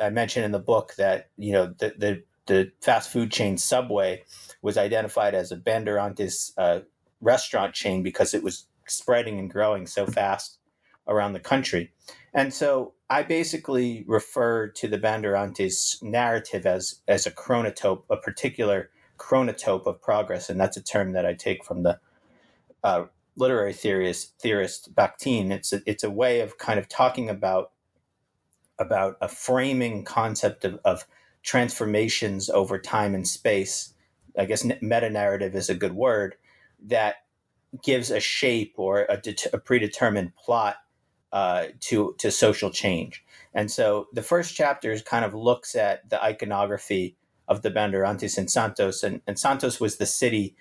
I 0.00 0.10
mentioned 0.10 0.44
in 0.44 0.50
the 0.50 0.58
book 0.58 0.94
that 0.98 1.30
you 1.38 1.52
know 1.52 1.66
the 1.78 1.94
the, 1.96 2.22
the 2.46 2.72
fast 2.80 3.12
food 3.12 3.30
chain 3.30 3.56
Subway 3.56 4.24
was 4.62 4.76
identified 4.76 5.36
as 5.36 5.52
a 5.52 5.56
Bandeirantes 5.56 6.54
uh, 6.58 6.80
restaurant 7.20 7.72
chain 7.72 8.02
because 8.02 8.34
it 8.34 8.42
was 8.42 8.66
spreading 8.88 9.38
and 9.38 9.48
growing 9.48 9.86
so 9.86 10.06
fast 10.06 10.58
around 11.06 11.32
the 11.32 11.40
country. 11.40 11.92
And 12.34 12.52
so 12.52 12.94
I 13.10 13.22
basically 13.22 14.04
refer 14.06 14.68
to 14.68 14.88
the 14.88 14.98
Bandeirantes 14.98 16.02
narrative 16.02 16.66
as 16.66 17.00
as 17.06 17.26
a 17.26 17.30
chronotope, 17.30 18.04
a 18.08 18.16
particular 18.16 18.90
chronotope 19.18 19.86
of 19.86 20.00
progress, 20.00 20.48
and 20.48 20.58
that's 20.60 20.76
a 20.76 20.82
term 20.82 21.12
that 21.12 21.26
I 21.26 21.34
take 21.34 21.64
from 21.64 21.82
the 21.82 22.00
uh, 22.82 23.04
literary 23.36 23.72
theorist 23.72 24.38
theorist 24.40 24.94
Bakhtin. 24.94 25.50
It's 25.50 25.72
a, 25.72 25.82
it's 25.86 26.04
a 26.04 26.10
way 26.10 26.40
of 26.40 26.58
kind 26.58 26.78
of 26.78 26.88
talking 26.88 27.28
about 27.28 27.72
about 28.78 29.16
a 29.20 29.28
framing 29.28 30.04
concept 30.04 30.64
of, 30.64 30.80
of 30.84 31.06
transformations 31.42 32.48
over 32.50 32.78
time 32.78 33.14
and 33.14 33.26
space. 33.26 33.94
I 34.38 34.46
guess 34.46 34.64
meta 34.80 35.10
narrative 35.10 35.54
is 35.54 35.68
a 35.68 35.74
good 35.74 35.94
word 35.94 36.36
that 36.86 37.16
gives 37.82 38.10
a 38.10 38.20
shape 38.20 38.74
or 38.76 39.00
a, 39.02 39.20
a 39.52 39.58
predetermined 39.58 40.34
plot 40.36 40.76
uh, 41.32 41.66
to 41.80 42.14
to 42.18 42.30
social 42.30 42.70
change. 42.70 43.24
And 43.54 43.70
so 43.70 44.08
the 44.12 44.22
first 44.22 44.54
chapter 44.54 44.98
kind 45.00 45.24
of 45.24 45.34
looks 45.34 45.74
at 45.74 46.08
the 46.08 46.22
iconography 46.22 47.16
of 47.48 47.62
the 47.62 47.70
Bandeirantes 47.70 48.38
in 48.38 48.48
Santos, 48.48 49.02
and, 49.02 49.20
and 49.26 49.38
Santos 49.38 49.80
was 49.80 49.96
the 49.96 50.06
city 50.06 50.56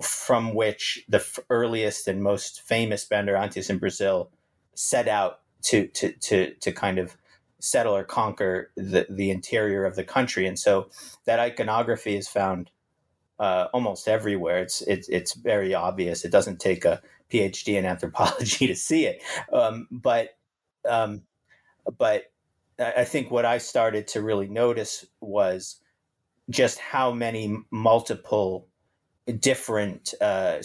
from 0.00 0.54
which 0.54 1.04
the 1.08 1.24
earliest 1.50 2.08
and 2.08 2.22
most 2.22 2.60
famous 2.62 3.06
Bandeirantes 3.08 3.70
in 3.70 3.78
Brazil 3.78 4.30
set 4.74 5.08
out 5.08 5.40
to 5.62 5.86
to 5.88 6.12
to 6.12 6.54
to 6.54 6.72
kind 6.72 6.98
of 6.98 7.16
settle 7.58 7.96
or 7.96 8.04
conquer 8.04 8.70
the, 8.76 9.06
the 9.08 9.30
interior 9.30 9.84
of 9.84 9.96
the 9.96 10.04
country. 10.04 10.46
And 10.46 10.58
so 10.58 10.88
that 11.24 11.40
iconography 11.40 12.16
is 12.16 12.28
found 12.28 12.70
uh, 13.38 13.68
almost 13.72 14.08
everywhere. 14.08 14.58
It's, 14.58 14.82
it's, 14.82 15.08
it's 15.08 15.34
very 15.34 15.74
obvious. 15.74 16.24
It 16.24 16.30
doesn't 16.30 16.60
take 16.60 16.84
a 16.84 17.00
PhD 17.30 17.74
in 17.74 17.84
anthropology 17.84 18.66
to 18.66 18.74
see 18.74 19.06
it. 19.06 19.22
Um, 19.52 19.88
but, 19.90 20.36
um, 20.88 21.22
but 21.98 22.24
I 22.78 23.04
think 23.04 23.30
what 23.30 23.44
I 23.44 23.58
started 23.58 24.06
to 24.08 24.22
really 24.22 24.48
notice 24.48 25.06
was 25.20 25.80
just 26.50 26.78
how 26.78 27.12
many 27.12 27.56
multiple 27.70 28.68
different 29.40 30.14
uh, 30.20 30.58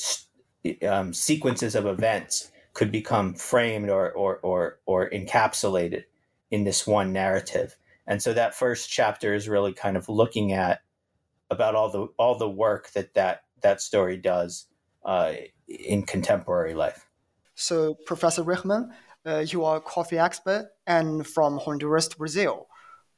um, 0.87 1.13
sequences 1.13 1.75
of 1.75 1.85
events 1.85 2.51
could 2.73 2.91
become 2.91 3.33
framed 3.33 3.89
or, 3.89 4.11
or, 4.11 4.37
or, 4.43 4.79
or 4.85 5.09
encapsulated 5.09 6.03
in 6.51 6.63
this 6.63 6.85
one 6.85 7.13
narrative. 7.13 7.77
And 8.07 8.21
so 8.21 8.33
that 8.33 8.55
first 8.55 8.89
chapter 8.89 9.33
is 9.33 9.47
really 9.47 9.73
kind 9.73 9.95
of 9.95 10.09
looking 10.09 10.51
at 10.51 10.81
about 11.49 11.75
all 11.75 11.89
the 11.91 12.07
all 12.17 12.37
the 12.37 12.49
work 12.49 12.91
that 12.91 13.13
that 13.13 13.43
that 13.61 13.81
story 13.81 14.17
does 14.17 14.67
uh, 15.03 15.33
in 15.67 16.03
contemporary 16.03 16.73
life. 16.73 17.07
So, 17.55 17.95
Professor 18.05 18.43
Reichman, 18.43 18.89
uh, 19.25 19.45
you 19.47 19.63
are 19.63 19.77
a 19.77 19.81
coffee 19.81 20.17
expert 20.17 20.71
and 20.87 21.25
from 21.25 21.57
Honduras 21.59 22.07
to 22.09 22.17
Brazil. 22.17 22.67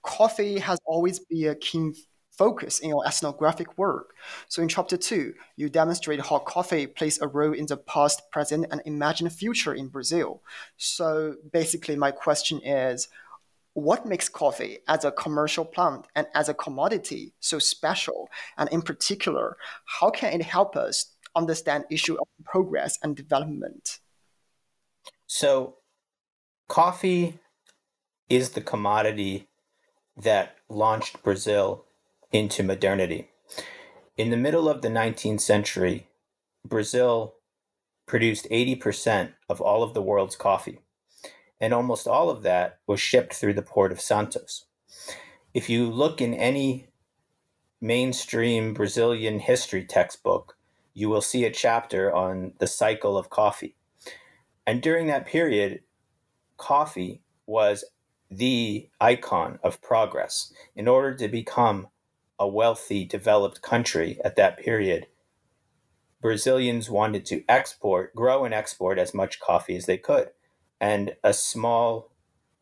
Coffee 0.02 0.60
has 0.60 0.80
always 0.86 1.20
been 1.20 1.50
a 1.50 1.56
key 1.56 1.94
focus 2.32 2.80
in 2.80 2.90
your 2.90 3.06
ethnographic 3.08 3.78
work. 3.78 4.16
So, 4.50 4.62
in 4.62 4.68
chapter 4.68 4.98
two, 4.98 5.34
you 5.56 5.70
demonstrate 5.70 6.20
how 6.20 6.40
coffee 6.40 6.88
plays 6.88 7.22
a 7.22 7.28
role 7.28 7.54
in 7.54 7.68
the 7.68 7.78
past, 7.78 8.22
present, 8.32 8.66
and 8.72 8.82
imagined 8.86 9.32
future 9.32 9.74
in 9.74 9.88
Brazil. 9.88 10.42
So, 10.78 11.36
basically, 11.52 11.96
my 11.96 12.12
question 12.12 12.60
is 12.64 13.08
what 13.74 14.06
makes 14.06 14.30
coffee 14.30 14.80
as 14.88 15.04
a 15.04 15.12
commercial 15.12 15.66
plant 15.66 16.06
and 16.16 16.28
as 16.36 16.48
a 16.48 16.54
commodity 16.54 17.34
so 17.40 17.60
special? 17.60 18.30
And 18.58 18.70
in 18.70 18.82
particular, 18.82 19.58
how 19.86 20.12
can 20.12 20.34
it 20.34 20.44
help 20.44 20.76
us 20.76 21.13
understand 21.36 21.86
issue 21.90 22.16
of 22.16 22.28
progress 22.44 22.98
and 23.02 23.16
development? 23.16 24.00
So, 25.28 25.78
coffee 26.68 27.40
is 28.30 28.52
the 28.52 28.62
commodity 28.62 29.48
that 30.16 30.56
launched 30.70 31.24
Brazil 31.24 31.86
into 32.32 32.64
modernity. 32.64 33.30
In 34.16 34.30
the 34.30 34.38
middle 34.38 34.70
of 34.70 34.82
the 34.82 34.90
19th 34.90 35.42
century, 35.42 36.08
Brazil 36.66 37.36
produced 38.06 38.48
80% 38.50 39.34
of 39.50 39.60
all 39.60 39.82
of 39.82 39.94
the 39.94 40.02
world's 40.02 40.36
coffee 40.36 40.80
and 41.64 41.74
almost 41.74 42.10
all 42.10 42.30
of 42.30 42.44
that 42.44 42.80
was 42.88 43.00
shipped 43.00 43.34
through 43.34 43.54
the 43.54 43.62
port 43.62 43.94
of 43.94 44.02
Santos. 44.02 44.66
If 45.54 45.70
you 45.70 45.90
look 45.90 46.20
in 46.20 46.34
any 46.34 46.90
mainstream 47.80 48.74
Brazilian 48.74 49.40
history 49.40 49.86
textbook, 49.86 50.58
you 50.94 51.10
will 51.10 51.22
see 51.22 51.46
a 51.46 51.52
chapter 51.52 52.14
on 52.14 52.54
the 52.60 52.68
cycle 52.68 53.18
of 53.18 53.30
coffee. 53.30 53.76
And 54.66 54.82
during 54.82 55.08
that 55.08 55.26
period, 55.26 55.82
coffee 56.58 57.22
was 57.46 57.84
the 58.30 58.90
icon 59.00 59.60
of 59.64 59.82
progress. 59.82 60.54
In 60.76 60.88
order 60.88 61.16
to 61.16 61.28
become 61.28 61.88
a 62.40 62.48
wealthy, 62.48 63.06
developed 63.06 63.62
country 63.62 64.20
at 64.24 64.36
that 64.38 64.58
period, 64.58 65.08
Brazilians 66.22 66.90
wanted 66.90 67.26
to 67.26 67.44
export, 67.50 68.16
grow 68.16 68.46
and 68.46 68.54
export 68.54 68.98
as 68.98 69.14
much 69.14 69.40
coffee 69.40 69.76
as 69.76 69.86
they 69.86 69.98
could 69.98 70.30
and 70.84 71.16
a 71.24 71.34
small 71.34 72.12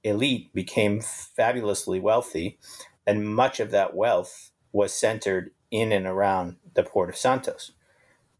elite 0.03 0.53
became 0.53 1.01
fabulously 1.01 1.99
wealthy, 1.99 2.59
and 3.07 3.35
much 3.35 3.59
of 3.59 3.71
that 3.71 3.95
wealth 3.95 4.51
was 4.71 4.93
centered 4.93 5.49
in 5.71 5.91
and 5.91 6.05
around 6.05 6.57
the 6.75 6.83
port 6.83 7.09
of 7.09 7.17
Santos. 7.17 7.71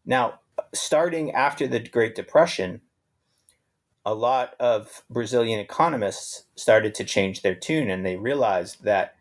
Now, 0.04 0.40
starting 0.74 1.32
after 1.32 1.66
the 1.66 1.80
Great 1.80 2.14
Depression, 2.14 2.82
a 4.04 4.14
lot 4.14 4.54
of 4.58 5.02
Brazilian 5.10 5.60
economists 5.60 6.44
started 6.56 6.94
to 6.96 7.04
change 7.04 7.42
their 7.42 7.54
tune 7.54 7.90
and 7.90 8.04
they 8.04 8.16
realized 8.16 8.82
that 8.84 9.14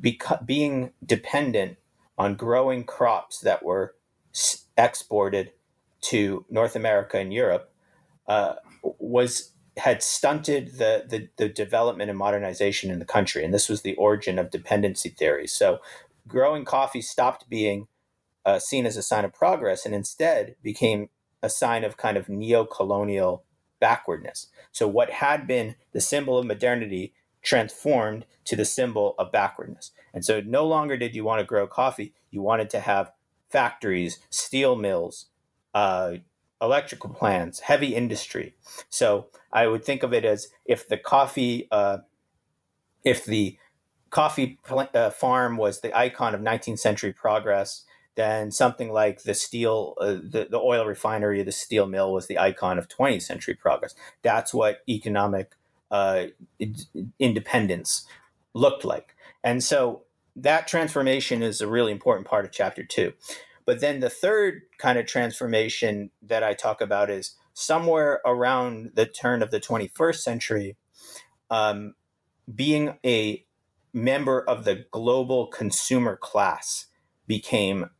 beca- 0.00 0.44
being 0.44 0.92
dependent 1.04 1.78
on 2.18 2.34
growing 2.34 2.84
crops 2.84 3.40
that 3.40 3.64
were 3.64 3.94
exported 4.76 5.52
to 6.00 6.44
North 6.50 6.76
America 6.76 7.18
and 7.18 7.32
Europe 7.32 7.72
uh, 8.26 8.54
was 8.82 9.52
had 9.76 10.02
stunted 10.02 10.78
the, 10.78 11.04
the, 11.06 11.28
the 11.36 11.48
development 11.50 12.08
and 12.08 12.18
modernization 12.18 12.90
in 12.90 12.98
the 12.98 13.04
country, 13.04 13.44
and 13.44 13.52
this 13.52 13.68
was 13.68 13.82
the 13.82 13.94
origin 13.96 14.38
of 14.38 14.50
dependency 14.50 15.10
theory. 15.10 15.46
So, 15.46 15.80
growing 16.26 16.64
coffee 16.64 17.02
stopped 17.02 17.48
being 17.50 17.86
uh, 18.46 18.58
seen 18.60 18.86
as 18.86 18.96
a 18.96 19.02
sign 19.02 19.26
of 19.26 19.34
progress, 19.34 19.84
and 19.84 19.94
instead 19.94 20.56
became 20.62 21.10
a 21.42 21.50
sign 21.50 21.84
of 21.84 21.98
kind 21.98 22.16
of 22.16 22.30
neo-colonial 22.30 23.44
backwardness. 23.80 24.48
So, 24.72 24.88
what 24.88 25.10
had 25.10 25.46
been 25.46 25.76
the 25.92 26.00
symbol 26.00 26.38
of 26.38 26.46
modernity 26.46 27.12
transformed 27.42 28.26
to 28.46 28.56
the 28.56 28.64
symbol 28.64 29.14
of 29.18 29.32
backwardness. 29.32 29.92
And 30.14 30.24
so, 30.24 30.40
no 30.40 30.66
longer 30.66 30.96
did 30.96 31.14
you 31.14 31.24
want 31.24 31.40
to 31.40 31.46
grow 31.46 31.66
coffee; 31.66 32.14
you 32.30 32.40
wanted 32.40 32.70
to 32.70 32.80
have 32.80 33.12
factories, 33.50 34.20
steel 34.30 34.76
mills, 34.76 35.26
uh, 35.74 36.14
electrical 36.60 37.10
plants, 37.10 37.60
heavy 37.60 37.94
industry. 37.94 38.54
So 38.88 39.28
I 39.52 39.66
would 39.66 39.84
think 39.84 40.02
of 40.02 40.12
it 40.12 40.24
as 40.24 40.48
if 40.64 40.88
the 40.88 40.96
coffee, 40.96 41.68
uh, 41.70 41.98
if 43.04 43.24
the 43.24 43.58
coffee 44.10 44.58
pl- 44.64 44.88
uh, 44.94 45.10
farm 45.10 45.56
was 45.56 45.80
the 45.80 45.96
icon 45.96 46.34
of 46.34 46.40
19th 46.40 46.78
century 46.78 47.12
progress, 47.12 47.84
then 48.16 48.50
something 48.50 48.92
like 48.92 49.22
the 49.22 49.34
steel, 49.34 49.94
uh, 50.00 50.14
the, 50.14 50.48
the 50.50 50.58
oil 50.58 50.86
refinery, 50.86 51.42
the 51.42 51.52
steel 51.52 51.86
mill 51.86 52.12
was 52.12 52.26
the 52.26 52.38
icon 52.38 52.78
of 52.78 52.88
20th 52.88 53.22
century 53.22 53.54
progress. 53.54 53.94
That's 54.22 54.52
what 54.52 54.78
economic 54.88 55.52
uh, 55.90 56.26
independence 57.18 58.06
looked 58.54 58.84
like. 58.84 59.14
And 59.44 59.62
so 59.62 60.02
that 60.34 60.66
transformation 60.66 61.42
is 61.42 61.60
a 61.60 61.68
really 61.68 61.92
important 61.92 62.26
part 62.26 62.44
of 62.44 62.52
chapter 62.52 62.82
two. 62.82 63.12
But 63.64 63.80
then 63.80 64.00
the 64.00 64.10
third 64.10 64.62
kind 64.78 64.98
of 64.98 65.06
transformation 65.06 66.10
that 66.22 66.42
I 66.42 66.54
talk 66.54 66.80
about 66.80 67.10
is 67.10 67.36
somewhere 67.52 68.20
around 68.24 68.92
the 68.94 69.06
turn 69.06 69.42
of 69.42 69.50
the 69.50 69.60
21st 69.60 70.16
century, 70.16 70.76
um, 71.50 71.94
being 72.54 72.98
a 73.04 73.44
member 73.92 74.40
of 74.40 74.64
the 74.64 74.86
global 74.90 75.46
consumer 75.48 76.16
class 76.16 76.86
became 77.26 77.90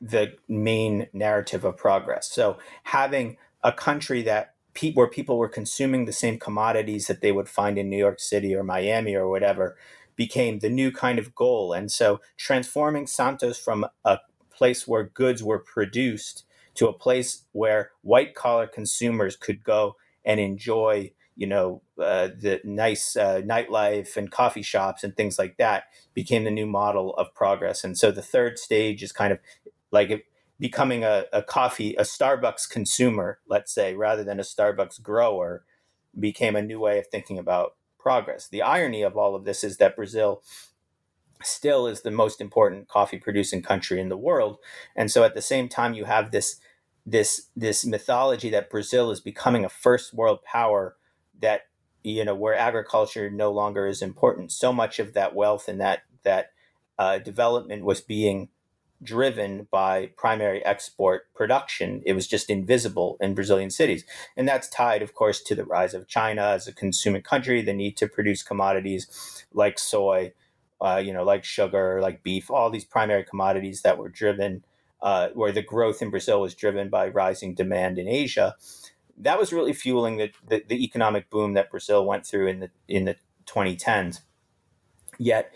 the 0.00 0.34
main 0.48 1.08
narrative 1.12 1.64
of 1.64 1.76
progress. 1.76 2.30
So 2.30 2.58
having 2.84 3.36
a 3.62 3.72
country 3.72 4.22
that 4.22 4.54
pe- 4.74 4.92
where 4.92 5.08
people 5.08 5.38
were 5.38 5.48
consuming 5.48 6.04
the 6.04 6.12
same 6.12 6.38
commodities 6.38 7.06
that 7.06 7.20
they 7.20 7.32
would 7.32 7.48
find 7.48 7.78
in 7.78 7.90
New 7.90 7.98
York 7.98 8.20
City 8.20 8.54
or 8.54 8.62
Miami 8.62 9.14
or 9.14 9.28
whatever 9.28 9.76
became 10.16 10.58
the 10.58 10.70
new 10.70 10.90
kind 10.90 11.18
of 11.18 11.34
goal. 11.34 11.72
And 11.72 11.90
so 11.90 12.20
transforming 12.36 13.06
Santos 13.06 13.58
from 13.58 13.86
a 14.04 14.18
place 14.50 14.86
where 14.86 15.04
goods 15.04 15.42
were 15.42 15.58
produced 15.58 16.44
to 16.74 16.88
a 16.88 16.92
place 16.92 17.44
where 17.52 17.90
white 18.02 18.34
collar 18.34 18.66
consumers 18.66 19.36
could 19.36 19.62
go 19.64 19.96
and 20.24 20.40
enjoy 20.40 21.12
you 21.36 21.46
know 21.46 21.80
uh, 21.98 22.28
the 22.38 22.60
nice 22.64 23.16
uh, 23.16 23.40
nightlife 23.42 24.16
and 24.16 24.30
coffee 24.30 24.62
shops 24.62 25.02
and 25.02 25.16
things 25.16 25.38
like 25.38 25.56
that 25.56 25.84
became 26.12 26.44
the 26.44 26.50
new 26.50 26.66
model 26.66 27.14
of 27.14 27.32
progress 27.34 27.82
and 27.82 27.96
so 27.96 28.10
the 28.10 28.22
third 28.22 28.58
stage 28.58 29.02
is 29.02 29.12
kind 29.12 29.32
of 29.32 29.38
like 29.90 30.26
becoming 30.58 31.04
a, 31.04 31.24
a 31.32 31.42
coffee 31.42 31.94
a 31.96 32.02
starbucks 32.02 32.68
consumer 32.68 33.38
let's 33.48 33.72
say 33.72 33.94
rather 33.94 34.24
than 34.24 34.38
a 34.38 34.44
starbucks 34.44 35.02
grower 35.02 35.64
became 36.18 36.56
a 36.56 36.62
new 36.62 36.80
way 36.80 36.98
of 36.98 37.06
thinking 37.06 37.38
about 37.38 37.76
progress 37.98 38.48
the 38.48 38.62
irony 38.62 39.02
of 39.02 39.16
all 39.16 39.34
of 39.34 39.44
this 39.44 39.64
is 39.64 39.76
that 39.76 39.96
brazil 39.96 40.42
still 41.42 41.86
is 41.86 42.02
the 42.02 42.10
most 42.10 42.40
important 42.40 42.88
coffee 42.88 43.18
producing 43.18 43.62
country 43.62 44.00
in 44.00 44.08
the 44.08 44.16
world. 44.16 44.58
And 44.96 45.10
so 45.10 45.24
at 45.24 45.34
the 45.34 45.42
same 45.42 45.68
time 45.68 45.94
you 45.94 46.04
have 46.04 46.30
this 46.30 46.60
this 47.06 47.48
this 47.56 47.84
mythology 47.84 48.50
that 48.50 48.70
Brazil 48.70 49.10
is 49.10 49.20
becoming 49.20 49.64
a 49.64 49.70
first 49.70 50.12
world 50.12 50.42
power 50.44 50.96
that 51.40 51.62
you 52.02 52.24
know 52.24 52.34
where 52.34 52.54
agriculture 52.54 53.30
no 53.30 53.50
longer 53.50 53.86
is 53.86 54.02
important. 54.02 54.52
So 54.52 54.72
much 54.72 54.98
of 54.98 55.14
that 55.14 55.34
wealth 55.34 55.68
and 55.68 55.80
that 55.80 56.02
that 56.22 56.52
uh, 56.98 57.18
development 57.18 57.84
was 57.84 58.00
being 58.00 58.48
driven 59.02 59.66
by 59.70 60.10
primary 60.16 60.64
export 60.64 61.32
production. 61.34 62.02
It 62.04 62.12
was 62.12 62.26
just 62.26 62.50
invisible 62.50 63.16
in 63.20 63.34
Brazilian 63.34 63.70
cities. 63.70 64.04
And 64.36 64.46
that's 64.46 64.68
tied, 64.68 65.02
of 65.02 65.14
course, 65.14 65.40
to 65.42 65.54
the 65.54 65.64
rise 65.64 65.94
of 65.94 66.08
China 66.08 66.42
as 66.42 66.66
a 66.68 66.72
consuming 66.72 67.22
country, 67.22 67.62
the 67.62 67.72
need 67.72 67.96
to 67.98 68.08
produce 68.08 68.42
commodities 68.42 69.46
like 69.52 69.78
soy, 69.78 70.32
uh, 70.80 71.02
you 71.04 71.12
know, 71.12 71.24
like 71.24 71.44
sugar, 71.44 72.00
like 72.02 72.22
beef, 72.22 72.50
all 72.50 72.70
these 72.70 72.84
primary 72.84 73.24
commodities 73.24 73.82
that 73.82 73.98
were 73.98 74.08
driven, 74.08 74.64
uh, 75.02 75.28
where 75.34 75.52
the 75.52 75.62
growth 75.62 76.02
in 76.02 76.10
Brazil 76.10 76.40
was 76.40 76.54
driven 76.54 76.90
by 76.90 77.08
rising 77.08 77.54
demand 77.54 77.98
in 77.98 78.06
Asia. 78.06 78.54
That 79.16 79.38
was 79.38 79.52
really 79.52 79.72
fueling 79.72 80.18
the, 80.18 80.30
the, 80.46 80.64
the 80.66 80.84
economic 80.84 81.30
boom 81.30 81.54
that 81.54 81.70
Brazil 81.70 82.04
went 82.04 82.26
through 82.26 82.48
in 82.48 82.60
the 82.60 82.70
in 82.88 83.04
the 83.04 83.16
2010s. 83.46 84.20
Yet, 85.18 85.52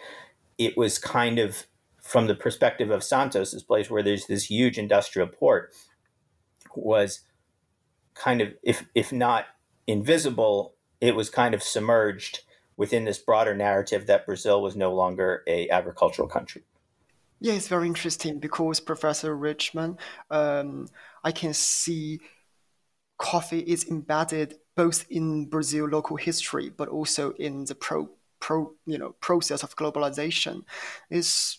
it 0.58 0.76
was 0.76 0.98
kind 0.98 1.38
of 1.38 1.66
from 2.04 2.26
the 2.26 2.34
perspective 2.34 2.90
of 2.90 3.02
Santos, 3.02 3.52
this 3.52 3.62
place 3.62 3.90
where 3.90 4.02
there's 4.02 4.26
this 4.26 4.50
huge 4.50 4.78
industrial 4.78 5.26
port, 5.26 5.74
was 6.76 7.20
kind 8.14 8.40
of 8.40 8.54
if 8.62 8.84
if 8.94 9.12
not 9.12 9.46
invisible, 9.86 10.74
it 11.00 11.16
was 11.16 11.30
kind 11.30 11.54
of 11.54 11.62
submerged 11.62 12.40
within 12.76 13.04
this 13.04 13.18
broader 13.18 13.54
narrative 13.54 14.06
that 14.06 14.26
Brazil 14.26 14.60
was 14.62 14.76
no 14.76 14.94
longer 14.94 15.42
a 15.46 15.68
agricultural 15.70 16.28
country. 16.28 16.62
Yeah, 17.40 17.54
it's 17.54 17.68
very 17.68 17.86
interesting 17.86 18.38
because 18.38 18.80
Professor 18.80 19.36
Reichman, 19.36 19.98
um, 20.30 20.88
I 21.22 21.32
can 21.32 21.54
see 21.54 22.20
coffee 23.18 23.60
is 23.60 23.88
embedded 23.88 24.56
both 24.76 25.06
in 25.08 25.46
Brazil 25.46 25.86
local 25.86 26.16
history, 26.16 26.70
but 26.70 26.88
also 26.88 27.32
in 27.32 27.64
the 27.64 27.74
pro, 27.74 28.08
pro 28.40 28.72
you 28.86 28.98
know 28.98 29.14
process 29.20 29.62
of 29.62 29.76
globalization. 29.76 30.64
Is 31.10 31.58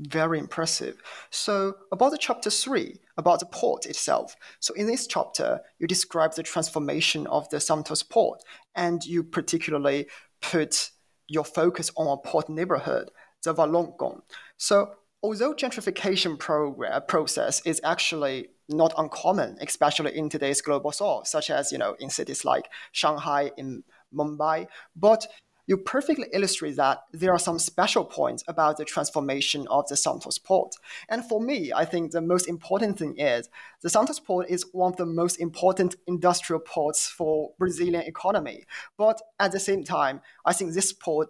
Very 0.00 0.40
impressive. 0.40 1.00
So, 1.30 1.74
about 1.92 2.10
the 2.10 2.18
chapter 2.18 2.50
three, 2.50 2.98
about 3.16 3.38
the 3.38 3.46
port 3.46 3.86
itself. 3.86 4.34
So, 4.58 4.74
in 4.74 4.88
this 4.88 5.06
chapter, 5.06 5.60
you 5.78 5.86
describe 5.86 6.34
the 6.34 6.42
transformation 6.42 7.28
of 7.28 7.48
the 7.50 7.60
Santos 7.60 8.02
port, 8.02 8.42
and 8.74 9.04
you 9.04 9.22
particularly 9.22 10.06
put 10.42 10.90
your 11.28 11.44
focus 11.44 11.92
on 11.96 12.08
a 12.08 12.16
port 12.16 12.48
neighborhood, 12.48 13.10
the 13.44 13.54
Valongo. 13.54 14.22
So, 14.56 14.94
although 15.22 15.54
gentrification 15.54 16.40
program, 16.40 17.02
process 17.06 17.62
is 17.64 17.80
actually 17.84 18.48
not 18.68 18.92
uncommon, 18.98 19.58
especially 19.60 20.16
in 20.16 20.28
today's 20.28 20.60
global 20.60 20.90
south, 20.90 21.28
such 21.28 21.50
as 21.50 21.70
you 21.70 21.78
know 21.78 21.94
in 22.00 22.10
cities 22.10 22.44
like 22.44 22.68
Shanghai, 22.90 23.52
in 23.56 23.84
Mumbai, 24.12 24.66
but 24.96 25.26
you 25.66 25.76
perfectly 25.76 26.26
illustrate 26.32 26.76
that 26.76 27.04
there 27.12 27.32
are 27.32 27.38
some 27.38 27.58
special 27.58 28.04
points 28.04 28.44
about 28.48 28.76
the 28.76 28.84
transformation 28.84 29.66
of 29.68 29.88
the 29.88 29.96
Santos 29.96 30.38
port. 30.38 30.74
And 31.08 31.24
for 31.24 31.40
me, 31.40 31.72
I 31.74 31.84
think 31.84 32.10
the 32.10 32.20
most 32.20 32.48
important 32.48 32.98
thing 32.98 33.16
is 33.16 33.48
the 33.80 33.90
Santos 33.90 34.20
port 34.20 34.48
is 34.48 34.66
one 34.72 34.92
of 34.92 34.96
the 34.96 35.06
most 35.06 35.40
important 35.40 35.96
industrial 36.06 36.60
ports 36.60 37.08
for 37.08 37.52
Brazilian 37.58 38.02
economy. 38.02 38.64
But 38.96 39.20
at 39.40 39.52
the 39.52 39.60
same 39.60 39.84
time, 39.84 40.20
I 40.44 40.52
think 40.52 40.72
this 40.72 40.92
port 40.92 41.28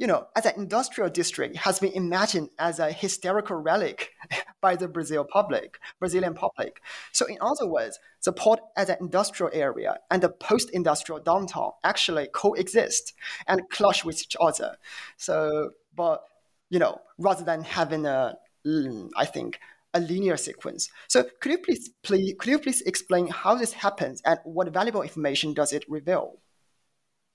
you 0.00 0.06
know, 0.06 0.26
as 0.34 0.46
an 0.46 0.54
industrial 0.56 1.10
district, 1.10 1.58
has 1.58 1.78
been 1.78 1.92
imagined 1.92 2.48
as 2.58 2.78
a 2.78 2.90
historical 2.90 3.56
relic 3.56 4.12
by 4.62 4.74
the 4.74 4.88
Brazil 4.88 5.26
public, 5.30 5.78
Brazilian 5.98 6.32
public. 6.32 6.80
So, 7.12 7.26
in 7.26 7.36
other 7.42 7.66
words, 7.66 7.98
the 8.24 8.32
port 8.32 8.60
as 8.78 8.88
an 8.88 8.96
industrial 8.98 9.52
area 9.52 9.98
and 10.10 10.22
the 10.22 10.30
post-industrial 10.30 11.20
downtown 11.20 11.72
actually 11.84 12.28
coexist 12.32 13.12
and 13.46 13.68
clash 13.68 14.02
with 14.02 14.22
each 14.22 14.36
other. 14.40 14.78
So, 15.18 15.72
but 15.94 16.22
you 16.70 16.78
know, 16.78 17.02
rather 17.18 17.44
than 17.44 17.62
having 17.62 18.06
a, 18.06 18.38
mm, 18.66 19.10
think, 19.34 19.60
a 19.92 20.00
linear 20.00 20.38
sequence. 20.38 20.88
So, 21.08 21.26
could 21.42 21.52
you 21.52 21.58
please, 21.58 21.90
please, 22.02 22.34
could 22.38 22.48
you 22.48 22.58
please 22.58 22.80
explain 22.82 23.26
how 23.26 23.54
this 23.54 23.74
happens 23.74 24.22
and 24.24 24.38
what 24.44 24.66
valuable 24.72 25.02
information 25.02 25.52
does 25.52 25.74
it 25.74 25.84
reveal? 25.90 26.38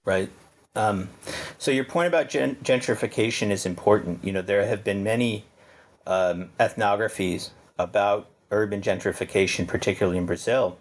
Right. 0.03 0.31
Um, 0.75 1.09
so 1.57 1.71
your 1.71 1.85
point 1.85 2.07
about 2.07 2.29
gen- 2.29 2.57
gentrification 2.57 3.49
is 3.49 3.65
important. 3.65 4.23
You 4.23 4.33
know, 4.33 4.41
there 4.41 4.65
have 4.65 4.83
been 4.83 5.03
many 5.03 5.45
um, 6.05 6.49
ethnographies 6.59 7.51
about 7.79 8.29
urban 8.51 8.81
gentrification, 8.81 9.67
particularly 9.67 10.17
in 10.17 10.25
Brazil. 10.25 10.77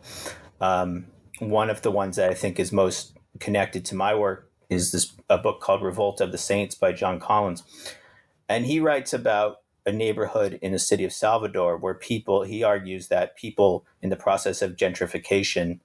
Um, 0.60 1.06
one 1.38 1.70
of 1.70 1.82
the 1.82 1.90
ones 1.90 2.16
that 2.16 2.30
I 2.30 2.34
think 2.34 2.58
is 2.58 2.72
most 2.72 3.16
connected 3.38 3.84
to 3.86 3.94
my 3.94 4.14
work 4.14 4.50
is 4.68 4.92
this 4.92 5.12
a 5.28 5.38
book 5.38 5.60
called 5.60 5.82
Revolt 5.82 6.20
of 6.20 6.32
the 6.32 6.38
Saints 6.38 6.74
by 6.74 6.92
John 6.92 7.20
Collins, 7.20 7.62
and 8.48 8.66
he 8.66 8.80
writes 8.80 9.12
about 9.12 9.60
a 9.86 9.92
neighborhood 9.92 10.58
in 10.62 10.72
the 10.72 10.78
city 10.78 11.04
of 11.04 11.12
Salvador 11.12 11.76
where 11.76 11.94
people. 11.94 12.42
He 12.42 12.62
argues 12.62 13.08
that 13.08 13.36
people 13.36 13.84
in 14.00 14.10
the 14.10 14.16
process 14.16 14.62
of 14.62 14.76
gentrification 14.76 15.80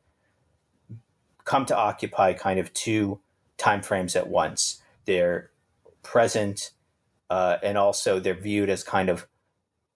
come 1.44 1.66
to 1.66 1.76
occupy 1.76 2.34
kind 2.34 2.60
of 2.60 2.74
two 2.74 3.20
timeframes 3.60 4.16
at 4.16 4.30
once. 4.30 4.82
They're 5.06 5.52
present, 6.04 6.72
uh, 7.30 7.58
and 7.62 7.78
also 7.78 8.20
they're 8.20 8.34
viewed 8.34 8.70
as 8.70 8.84
kind 8.84 9.10
of 9.10 9.28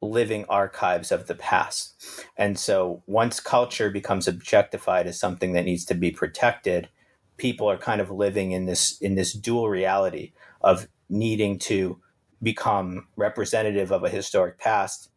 living 0.02 0.46
archives 0.50 1.12
of 1.12 1.28
the 1.28 1.36
past. 1.36 2.04
And 2.38 2.60
so 2.60 3.04
once 3.08 3.40
culture 3.40 3.90
becomes 3.90 4.28
objectified 4.28 5.08
as 5.08 5.20
something 5.20 5.54
that 5.54 5.66
needs 5.66 5.86
to 5.86 5.94
be 5.96 6.12
protected, 6.12 6.90
people 7.38 7.70
are 7.70 7.78
kind 7.78 8.02
of 8.02 8.12
living 8.12 8.52
in 8.52 8.66
this 8.66 9.00
in 9.02 9.16
this 9.16 9.34
dual 9.34 9.70
reality 9.70 10.34
of 10.62 10.88
needing 11.10 11.58
to 11.60 12.00
become 12.42 13.08
representative 13.16 13.92
of 13.92 14.04
a 14.04 14.10
historic 14.10 14.60
past 14.60 15.10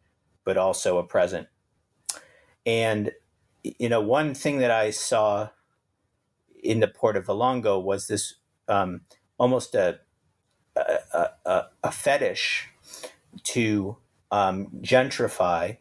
but 0.47 0.57
also 0.57 0.97
a 0.97 1.05
present. 1.05 1.49
And 2.65 3.13
you 3.63 3.89
know, 3.89 4.01
one 4.01 4.33
thing 4.33 4.59
that 4.59 4.71
I 4.71 4.91
saw 4.91 5.51
in 6.67 6.81
the 6.81 6.89
port 6.89 7.17
of 7.17 7.27
Valongo 7.27 7.83
was 7.83 8.07
this 8.07 8.35
um, 8.69 9.03
almost 9.39 9.75
a, 9.75 10.01
a, 10.77 11.29
a, 11.45 11.65
a 11.85 11.93
fetish 11.93 12.69
to 13.45 13.97
um, 14.31 14.69
gentrify, 14.83 15.79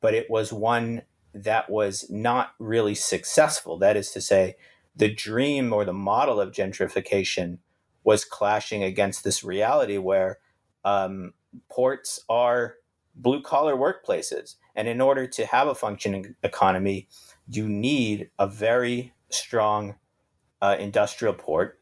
but 0.00 0.14
it 0.14 0.30
was 0.30 0.52
one 0.52 1.02
that 1.34 1.70
was 1.70 2.06
not 2.10 2.52
really 2.58 2.94
successful. 2.94 3.78
That 3.78 3.96
is 3.96 4.10
to 4.12 4.20
say, 4.20 4.56
the 4.94 5.12
dream 5.12 5.72
or 5.72 5.84
the 5.84 5.92
model 5.92 6.40
of 6.40 6.52
gentrification 6.52 7.58
was 8.02 8.24
clashing 8.24 8.82
against 8.82 9.24
this 9.24 9.44
reality 9.44 9.98
where 9.98 10.38
um, 10.84 11.34
ports 11.68 12.20
are 12.28 12.76
blue 13.14 13.42
collar 13.42 13.76
workplaces. 13.76 14.56
And 14.74 14.88
in 14.88 15.00
order 15.00 15.26
to 15.26 15.46
have 15.46 15.68
a 15.68 15.74
functioning 15.74 16.34
economy, 16.42 17.08
you 17.48 17.68
need 17.68 18.30
a 18.38 18.46
very 18.46 19.12
strong 19.28 19.96
uh, 20.60 20.76
industrial 20.78 21.34
port. 21.34 21.80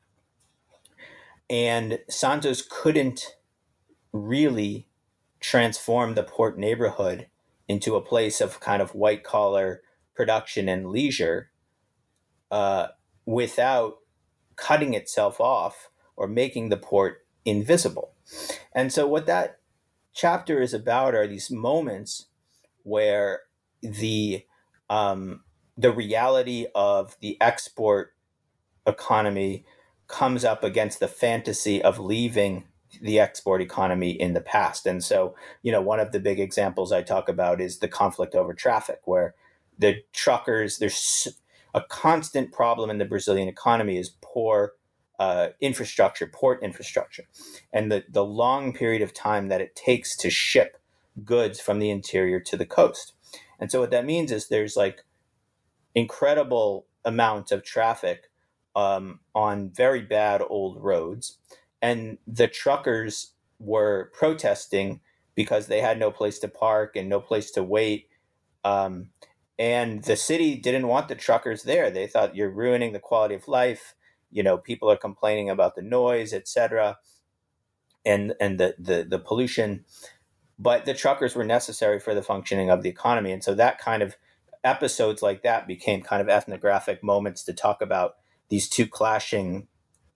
And 1.49 2.01
Santos 2.09 2.63
couldn't 2.69 3.37
really 4.13 4.89
transform 5.41 6.15
the 6.15 6.23
port 6.23 6.59
neighborhood 6.59 7.27
into 7.69 7.97
a 7.97 8.01
place 8.01 8.41
of 8.41 8.61
kind 8.61 8.81
of 8.81 8.95
white 8.95 9.25
collar 9.25 9.83
production 10.15 10.69
and 10.69 10.91
leisure 10.91 11.51
uh, 12.51 12.89
without 13.27 13.99
cutting 14.57 14.95
itself 14.95 15.41
off 15.41 15.91
or 16.17 16.27
making 16.27 16.69
the 16.69 16.77
port 16.77 17.27
invisible. 17.45 18.13
And 18.75 18.93
so, 18.93 19.07
what 19.07 19.27
that 19.27 19.59
chapter 20.15 20.63
is 20.63 20.73
about 20.73 21.15
are 21.15 21.27
these 21.27 21.51
moments 21.51 22.27
where 22.85 23.41
the 23.83 24.47
um, 24.89 25.43
the 25.77 25.93
reality 25.93 26.67
of 26.75 27.17
the 27.21 27.37
export 27.41 28.15
economy 28.87 29.65
comes 30.07 30.45
up 30.45 30.63
against 30.63 31.01
the 31.01 31.09
fantasy 31.09 31.83
of 31.83 31.99
leaving 31.99 32.65
the 33.01 33.19
export 33.19 33.61
economy 33.61 34.11
in 34.11 34.35
the 34.35 34.41
past. 34.41 34.87
And 34.87 35.03
so, 35.03 35.35
you 35.63 35.73
know, 35.73 35.81
one 35.81 36.01
of 36.01 36.13
the 36.13 36.21
big 36.21 36.39
examples 36.39 36.93
I 36.93 37.03
talk 37.03 37.29
about 37.29 37.61
is 37.61 37.79
the 37.79 37.89
conflict 37.89 38.35
over 38.35 38.55
traffic, 38.55 39.01
where 39.05 39.35
the 39.79 40.03
truckers, 40.13 40.79
there's 40.79 41.29
a 41.75 41.83
constant 41.83 42.53
problem 42.53 42.91
in 42.91 42.99
the 42.99 43.05
Brazilian 43.05 43.49
economy 43.49 43.99
is 43.99 44.13
poor 44.21 44.75
uh, 45.19 45.49
infrastructure, 45.61 46.27
port 46.27 46.63
infrastructure, 46.63 47.25
and 47.73 47.91
the, 47.91 48.05
the 48.09 48.25
long 48.25 48.73
period 48.73 49.03
of 49.03 49.15
time 49.15 49.49
that 49.49 49.61
it 49.61 49.75
takes 49.77 50.17
to 50.17 50.31
ship 50.31 50.79
goods 51.25 51.61
from 51.61 51.79
the 51.79 51.91
interior 51.91 52.41
to 52.41 52.57
the 52.57 52.67
coast. 52.67 53.13
And 53.61 53.71
so, 53.71 53.81
what 53.81 53.91
that 53.93 54.05
means 54.05 54.33
is 54.33 54.49
there's 54.49 54.77
like 54.77 55.05
incredible 55.95 56.87
amount 57.05 57.53
of 57.53 57.63
traffic 57.63 58.31
um, 58.77 59.21
on 59.35 59.71
very 59.71 60.03
bad 60.03 60.43
old 60.49 60.83
roads 60.83 61.39
and 61.83 62.17
the 62.27 62.49
truckers 62.49 63.35
were 63.59 64.11
protesting 64.15 65.01
because 65.35 65.67
they 65.67 65.83
had 65.83 65.99
no 65.99 66.11
place 66.11 66.39
to 66.39 66.49
park 66.49 66.97
and 66.97 67.09
no 67.11 67.21
place 67.21 67.51
to 67.53 67.63
wait. 67.63 68.09
Um, 68.65 69.11
and 69.59 70.03
the 70.03 70.17
city 70.17 70.57
didn't 70.57 70.89
want 70.89 71.09
the 71.09 71.15
truckers 71.15 71.63
there. 71.65 71.91
They 71.91 72.07
thought 72.07 72.35
you're 72.35 72.51
ruining 72.51 72.93
the 72.93 73.01
quality 73.01 73.35
of 73.35 73.49
life. 73.49 73.95
You 74.31 74.43
know, 74.43 74.57
people 74.57 74.91
are 74.91 74.97
complaining 74.97 75.51
about 75.51 75.75
the 75.77 75.83
noise, 75.83 76.33
etc., 76.33 76.99
and 78.05 78.35
and 78.41 78.59
the, 78.59 78.75
the 78.79 79.07
the 79.09 79.19
pollution. 79.19 79.85
But 80.59 80.87
the 80.87 80.95
truckers 80.95 81.35
were 81.35 81.45
necessary 81.45 82.01
for 82.01 82.15
the 82.15 82.23
functioning 82.23 82.71
of 82.71 82.83
the 82.83 82.89
economy, 82.89 83.33
and 83.33 83.45
so 83.45 83.55
that 83.55 83.79
kind 83.79 84.03
of 84.03 84.17
episodes 84.65 85.23
like 85.23 85.43
that 85.43 85.67
became 85.69 86.03
kind 86.03 86.23
of 86.23 86.29
ethnographic 86.29 87.03
moments 87.03 87.45
to 87.45 87.53
talk 87.53 87.83
about 87.83 88.17
these 88.49 88.69
two 88.69 88.87
clashing 88.87 89.69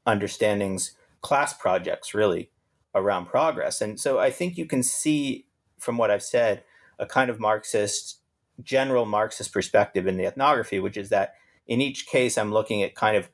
understandings 0.07 0.93
class 1.21 1.53
projects 1.53 2.14
really 2.14 2.51
around 2.95 3.27
progress. 3.27 3.81
And 3.81 3.99
so 3.99 4.19
I 4.19 4.31
think 4.31 4.57
you 4.57 4.67
can 4.67 4.83
see 4.83 5.47
from 5.79 5.99
what 5.99 6.11
I've 6.11 6.23
said 6.23 6.64
a 6.99 7.07
kind 7.07 7.31
of 7.31 7.38
Marxist, 7.38 8.21
general 8.62 9.07
Marxist 9.07 9.53
perspective 9.53 10.07
in 10.07 10.17
the 10.17 10.27
ethnography, 10.27 10.81
which 10.81 10.97
is 10.97 11.11
that 11.11 11.35
in 11.67 11.81
each 11.81 12.07
case 12.07 12.37
I'm 12.37 12.53
looking 12.53 12.83
at 12.83 12.95
kind 12.95 13.17
of 13.17 13.31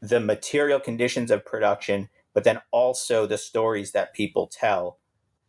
the 0.00 0.20
material 0.20 0.80
conditions 0.80 1.30
of 1.30 1.44
production, 1.44 2.08
but 2.34 2.44
then 2.44 2.60
also 2.70 3.26
the 3.26 3.38
stories 3.38 3.92
that 3.92 4.14
people 4.14 4.50
tell 4.50 4.98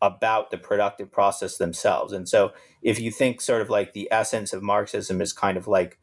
about 0.01 0.51
the 0.51 0.57
productive 0.57 1.11
process 1.11 1.57
themselves. 1.57 2.13
And 2.13 2.29
so 2.29 2.51
if 2.83 2.99
you 2.99 3.09
think 3.11 3.41
sort 3.41 3.61
of 3.61 3.69
like 3.69 3.93
the 3.93 4.07
essence 4.11 4.53
of 4.53 4.61
Marxism 4.61 5.21
is 5.21 5.33
kind 5.33 5.57
of 5.57 5.67
like 5.67 5.97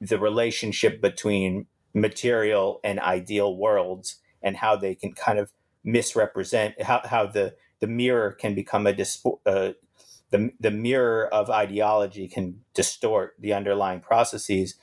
the 0.00 0.18
relationship 0.18 1.02
between 1.02 1.66
material 1.96 2.78
and 2.84 3.00
ideal 3.00 3.56
worlds 3.56 4.16
and 4.42 4.58
how 4.58 4.76
they 4.76 4.94
can 4.94 5.12
kind 5.12 5.38
of 5.38 5.50
misrepresent 5.82 6.80
how, 6.82 7.00
how 7.04 7.26
the 7.26 7.54
the 7.80 7.86
mirror 7.86 8.32
can 8.32 8.54
become 8.54 8.86
a 8.86 8.92
dispo- 8.92 9.40
uh, 9.46 9.72
the 10.30 10.50
the 10.60 10.70
mirror 10.70 11.26
of 11.32 11.48
ideology 11.48 12.28
can 12.28 12.62
distort 12.74 13.34
the 13.38 13.54
underlying 13.54 14.00
processes. 14.00 14.74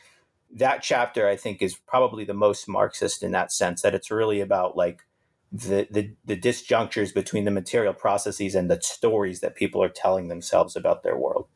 That 0.56 0.82
chapter, 0.82 1.28
I 1.28 1.36
think, 1.36 1.62
is 1.62 1.76
probably 1.76 2.26
the 2.26 2.34
most 2.34 2.68
Marxist 2.68 3.22
in 3.22 3.32
that 3.32 3.52
sense. 3.52 3.84
That 3.84 3.94
it's 3.94 4.10
really 4.10 4.42
about 4.42 4.76
like 4.76 5.04
the, 5.52 5.88
the 5.92 6.16
the 6.26 6.38
disjunctures 6.38 7.14
between 7.14 7.46
the 7.46 7.52
material 7.52 7.94
processes 7.94 8.56
and 8.56 8.72
the 8.72 8.82
stories 8.82 9.40
that 9.42 9.56
people 9.56 9.84
are 9.84 9.90
telling 9.90 10.30
themselves 10.30 10.76
about 10.76 11.04
their 11.04 11.18
world. 11.18 11.48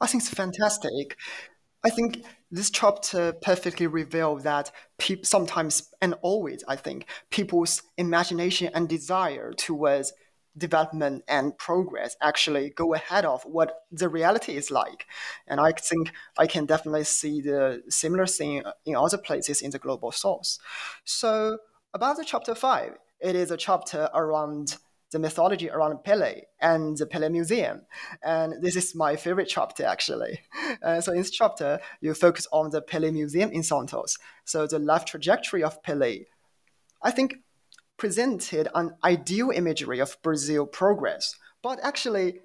I 0.00 0.06
think 0.06 0.22
it's 0.22 0.32
fantastic. 0.32 1.16
I 1.84 1.90
think 1.90 2.24
this 2.52 2.70
chapter 2.70 3.32
perfectly 3.32 3.86
reveals 3.86 4.42
that 4.42 4.70
pe- 4.98 5.22
sometimes 5.22 5.90
and 6.02 6.14
always, 6.20 6.62
I 6.68 6.76
think, 6.76 7.06
people's 7.30 7.82
imagination 7.96 8.70
and 8.74 8.88
desire 8.88 9.54
towards 9.54 10.12
development 10.56 11.24
and 11.26 11.56
progress 11.56 12.14
actually 12.20 12.68
go 12.68 12.92
ahead 12.92 13.24
of 13.24 13.42
what 13.44 13.84
the 13.90 14.10
reality 14.10 14.54
is 14.54 14.70
like. 14.70 15.06
And 15.46 15.60
I 15.60 15.72
think 15.72 16.12
I 16.36 16.46
can 16.46 16.66
definitely 16.66 17.04
see 17.04 17.40
the 17.40 17.82
similar 17.88 18.26
thing 18.26 18.62
in 18.84 18.96
other 18.96 19.16
places 19.16 19.62
in 19.62 19.70
the 19.70 19.78
global 19.78 20.12
south. 20.12 20.58
So 21.04 21.56
about 21.94 22.18
the 22.18 22.24
chapter 22.24 22.54
five, 22.54 22.98
it 23.18 23.34
is 23.34 23.50
a 23.50 23.56
chapter 23.56 24.10
around 24.12 24.76
the 25.12 25.18
mythology 25.18 25.70
around 25.70 26.02
Pele 26.04 26.42
and 26.60 26.96
the 26.96 27.06
Pele 27.06 27.28
Museum. 27.28 27.82
And 28.22 28.62
this 28.62 28.76
is 28.76 28.94
my 28.94 29.16
favorite 29.16 29.48
chapter, 29.48 29.84
actually. 29.84 30.40
Uh, 30.82 31.00
so 31.00 31.12
in 31.12 31.18
this 31.18 31.30
chapter, 31.30 31.80
you 32.00 32.14
focus 32.14 32.46
on 32.50 32.70
the 32.70 32.82
Pele 32.82 33.10
Museum 33.10 33.50
in 33.52 33.62
Santos. 33.62 34.16
So 34.44 34.66
the 34.66 34.78
life 34.78 35.04
trajectory 35.04 35.62
of 35.62 35.82
Pele, 35.82 36.24
I 37.02 37.10
think, 37.10 37.36
presented 37.98 38.68
an 38.74 38.96
ideal 39.04 39.50
imagery 39.50 40.00
of 40.00 40.16
Brazil 40.22 40.66
progress. 40.66 41.36
But 41.62 41.78
actually, 41.82 42.40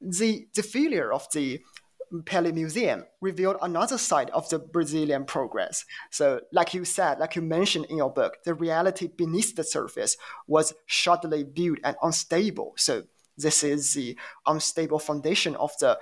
the, 0.00 0.46
the 0.54 0.62
failure 0.62 1.12
of 1.12 1.26
the 1.32 1.60
Pele 2.24 2.52
Museum 2.52 3.04
revealed 3.20 3.56
another 3.60 3.98
side 3.98 4.30
of 4.30 4.48
the 4.48 4.58
Brazilian 4.58 5.24
progress. 5.24 5.84
So, 6.10 6.40
like 6.52 6.74
you 6.74 6.84
said, 6.84 7.18
like 7.18 7.36
you 7.36 7.42
mentioned 7.42 7.86
in 7.86 7.96
your 7.98 8.12
book, 8.12 8.38
the 8.44 8.54
reality 8.54 9.08
beneath 9.08 9.56
the 9.56 9.64
surface 9.64 10.16
was 10.46 10.74
shoddily 10.88 11.42
built 11.52 11.78
and 11.84 11.96
unstable. 12.02 12.74
So, 12.76 13.04
this 13.36 13.62
is 13.62 13.94
the 13.94 14.16
unstable 14.46 14.98
foundation 14.98 15.56
of 15.56 15.72
the 15.78 15.98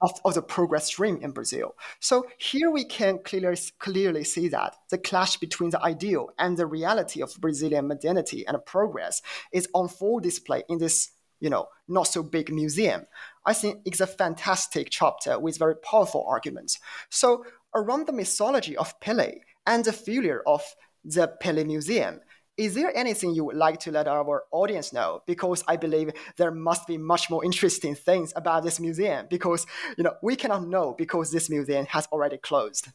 of, 0.00 0.12
of 0.24 0.34
the 0.34 0.42
progress 0.42 0.86
stream 0.86 1.18
in 1.22 1.30
Brazil. 1.30 1.74
So 2.00 2.26
here 2.38 2.70
we 2.70 2.84
can 2.84 3.18
clearly 3.24 3.58
clearly 3.78 4.24
see 4.24 4.48
that 4.48 4.76
the 4.90 4.98
clash 4.98 5.38
between 5.38 5.70
the 5.70 5.82
ideal 5.82 6.30
and 6.38 6.56
the 6.56 6.66
reality 6.66 7.22
of 7.22 7.34
Brazilian 7.40 7.88
modernity 7.88 8.46
and 8.46 8.64
progress 8.66 9.22
is 9.52 9.68
on 9.72 9.88
full 9.88 10.20
display 10.20 10.64
in 10.68 10.78
this 10.78 11.12
you 11.40 11.50
know, 11.50 11.68
not 11.88 12.04
so 12.04 12.22
big 12.22 12.52
museum. 12.52 13.06
I 13.44 13.52
think 13.52 13.80
it's 13.84 14.00
a 14.00 14.06
fantastic 14.06 14.88
chapter 14.90 15.38
with 15.38 15.58
very 15.58 15.76
powerful 15.76 16.24
arguments. 16.26 16.78
So 17.10 17.44
around 17.74 18.06
the 18.06 18.12
mythology 18.12 18.76
of 18.76 18.98
Pele 19.00 19.40
and 19.66 19.84
the 19.84 19.92
failure 19.92 20.42
of 20.46 20.62
the 21.04 21.28
Pele 21.28 21.64
Museum, 21.64 22.20
is 22.56 22.74
there 22.74 22.96
anything 22.96 23.34
you 23.34 23.44
would 23.44 23.56
like 23.56 23.80
to 23.80 23.92
let 23.92 24.08
our 24.08 24.44
audience 24.50 24.92
know? 24.92 25.22
Because 25.26 25.62
I 25.68 25.76
believe 25.76 26.12
there 26.38 26.50
must 26.50 26.86
be 26.86 26.96
much 26.96 27.28
more 27.28 27.44
interesting 27.44 27.94
things 27.94 28.32
about 28.34 28.62
this 28.62 28.80
museum 28.80 29.26
because 29.28 29.66
you 29.98 30.04
know 30.04 30.14
we 30.22 30.36
cannot 30.36 30.66
know 30.66 30.94
because 30.96 31.30
this 31.30 31.50
museum 31.50 31.86
has 31.86 32.06
already 32.06 32.38
closed. 32.38 32.88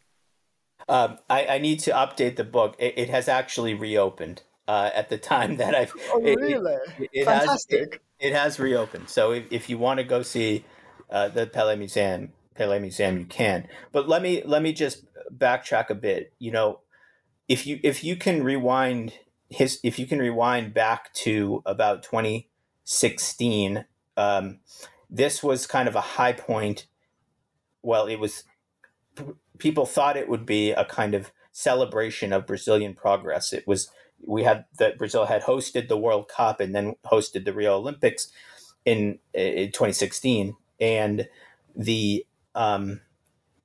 Um, 0.89 1.19
I, 1.29 1.45
I, 1.45 1.57
need 1.59 1.79
to 1.81 1.91
update 1.91 2.37
the 2.37 2.43
book. 2.43 2.75
It, 2.79 2.95
it 2.97 3.09
has 3.09 3.27
actually 3.27 3.75
reopened 3.75 4.41
uh, 4.71 4.89
at 4.93 5.09
the 5.09 5.17
time 5.17 5.57
that 5.57 5.75
I've. 5.75 5.93
Oh, 6.13 6.21
really? 6.21 6.73
It, 6.97 7.09
it 7.11 7.25
Fantastic. 7.25 7.91
Has, 7.91 7.99
it 8.21 8.33
has 8.33 8.57
reopened. 8.57 9.09
So 9.09 9.33
if, 9.33 9.51
if 9.51 9.69
you 9.69 9.77
want 9.77 9.97
to 9.97 10.05
go 10.05 10.21
see 10.21 10.63
uh, 11.09 11.27
the 11.27 11.45
Pele 11.45 11.75
Museum, 11.75 12.31
Pele 12.55 12.79
Museum, 12.79 13.19
you 13.19 13.25
can. 13.25 13.67
But 13.91 14.07
let 14.07 14.21
me 14.21 14.41
let 14.45 14.61
me 14.61 14.71
just 14.71 15.03
backtrack 15.35 15.89
a 15.89 15.95
bit. 15.95 16.31
You 16.39 16.51
know, 16.51 16.79
if 17.49 17.67
you 17.67 17.81
if 17.83 18.01
you 18.01 18.15
can 18.15 18.45
rewind 18.45 19.15
his 19.49 19.77
if 19.83 19.99
you 19.99 20.07
can 20.07 20.19
rewind 20.19 20.73
back 20.73 21.13
to 21.15 21.61
about 21.65 22.01
2016, 22.03 23.83
um, 24.15 24.59
this 25.09 25.43
was 25.43 25.67
kind 25.67 25.89
of 25.89 25.95
a 25.97 26.01
high 26.01 26.33
point. 26.33 26.87
Well, 27.83 28.05
it 28.05 28.21
was 28.21 28.45
people 29.57 29.85
thought 29.85 30.15
it 30.15 30.29
would 30.29 30.45
be 30.45 30.71
a 30.71 30.85
kind 30.85 31.13
of 31.13 31.33
celebration 31.51 32.31
of 32.31 32.47
Brazilian 32.47 32.93
progress. 32.93 33.51
It 33.51 33.67
was 33.67 33.91
we 34.25 34.43
had 34.43 34.65
that 34.77 34.97
Brazil 34.97 35.25
had 35.25 35.43
hosted 35.43 35.87
the 35.87 35.97
World 35.97 36.27
Cup 36.27 36.59
and 36.59 36.75
then 36.75 36.95
hosted 37.05 37.45
the 37.45 37.53
Rio 37.53 37.77
Olympics 37.77 38.29
in, 38.85 39.19
in 39.33 39.71
2016, 39.71 40.55
and 40.79 41.27
the 41.75 42.25
um, 42.55 43.01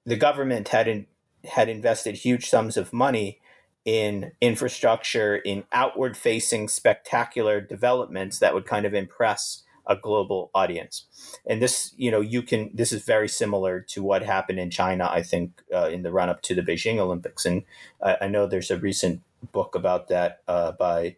the 0.04 0.16
government 0.16 0.68
had 0.68 0.86
in, 0.86 1.06
had 1.44 1.68
invested 1.68 2.14
huge 2.14 2.48
sums 2.48 2.76
of 2.76 2.92
money 2.92 3.40
in 3.84 4.32
infrastructure, 4.40 5.36
in 5.36 5.64
outward 5.72 6.16
facing 6.16 6.68
spectacular 6.68 7.60
developments 7.60 8.38
that 8.38 8.54
would 8.54 8.66
kind 8.66 8.84
of 8.84 8.94
impress 8.94 9.62
a 9.86 9.96
global 9.96 10.50
audience. 10.54 11.06
And 11.46 11.62
this, 11.62 11.94
you 11.96 12.10
know, 12.10 12.20
you 12.20 12.42
can, 12.42 12.70
this 12.74 12.92
is 12.92 13.04
very 13.04 13.28
similar 13.28 13.80
to 13.90 14.02
what 14.02 14.22
happened 14.22 14.58
in 14.58 14.70
China, 14.70 15.08
I 15.08 15.22
think, 15.22 15.62
uh, 15.72 15.88
in 15.88 16.02
the 16.02 16.10
run 16.10 16.28
up 16.28 16.42
to 16.42 16.54
the 16.54 16.62
Beijing 16.62 16.98
Olympics. 16.98 17.46
And 17.46 17.62
I, 18.02 18.16
I 18.22 18.28
know 18.28 18.46
there's 18.46 18.72
a 18.72 18.78
recent 18.78 19.22
book 19.52 19.74
about 19.74 20.08
that 20.08 20.42
uh, 20.48 20.72
by 20.72 21.16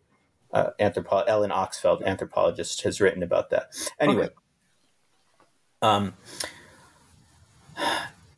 uh, 0.52 0.70
anthropo- 0.80 1.24
Ellen 1.26 1.50
Oxfeld, 1.50 2.04
anthropologist, 2.04 2.82
has 2.82 3.00
written 3.00 3.22
about 3.22 3.50
that. 3.50 3.72
Anyway, 4.00 4.24
okay. 4.24 4.34
um, 5.82 6.14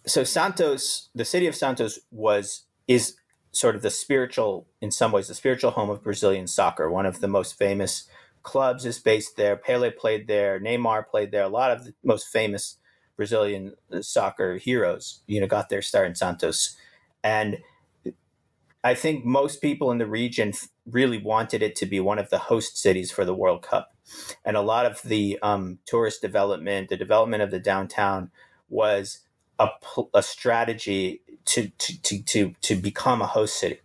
so 0.07 0.25
Santos, 0.25 1.09
the 1.15 1.25
city 1.25 1.47
of 1.47 1.55
Santos, 1.55 2.01
was 2.11 2.65
is 2.89 3.17
sort 3.53 3.77
of 3.77 3.83
the 3.83 3.91
spiritual, 3.91 4.67
in 4.81 4.91
some 4.91 5.13
ways, 5.13 5.29
the 5.29 5.35
spiritual 5.35 5.73
home 5.73 5.91
of 5.91 6.03
Brazilian 6.03 6.47
soccer. 6.47 6.91
One 6.91 7.07
of 7.07 7.21
the 7.21 7.29
most 7.29 7.59
famous 7.59 8.09
clubs 8.43 8.87
is 8.87 8.99
based 8.99 9.37
there. 9.37 9.57
Pele 9.57 9.91
played 9.91 10.27
there. 10.27 10.59
Neymar 10.61 11.07
played 11.09 11.31
there. 11.31 11.43
A 11.43 11.49
lot 11.49 11.71
of 11.71 11.85
the 11.85 11.95
most 12.03 12.29
famous 12.29 12.77
Brazilian 13.17 13.75
soccer 14.01 14.57
heroes, 14.57 15.21
you 15.27 15.41
know, 15.41 15.47
got 15.47 15.69
their 15.69 15.83
start 15.83 16.07
in 16.07 16.15
Santos, 16.15 16.77
and 17.23 17.59
I 18.83 18.95
think 18.95 19.25
most 19.25 19.61
people 19.61 19.91
in 19.91 19.99
the 19.99 20.07
region 20.07 20.53
really 20.87 21.19
wanted 21.19 21.63
it 21.63 21.77
to 21.77 21.87
be 21.87 22.01
one 22.01 22.19
of 22.19 22.31
the 22.31 22.39
host 22.39 22.79
cities 22.79 23.11
for 23.11 23.25
the 23.25 23.35
World 23.35 23.63
Cup. 23.63 23.95
And 24.45 24.57
a 24.57 24.63
lot 24.63 24.87
of 24.87 25.03
the 25.03 25.39
um, 25.43 25.79
tourist 25.87 26.23
development, 26.23 26.89
the 26.89 26.97
development 26.97 27.43
of 27.43 27.51
the 27.51 27.61
downtown 27.61 28.31
was 28.69 29.21
a, 29.59 29.69
a 30.15 30.23
strategy 30.23 31.21
to, 31.45 31.69
to, 31.69 32.03
to, 32.03 32.23
to, 32.23 32.55
to 32.63 32.77
become 32.77 33.21
a 33.21 33.27
host 33.27 33.59
city. 33.59 33.81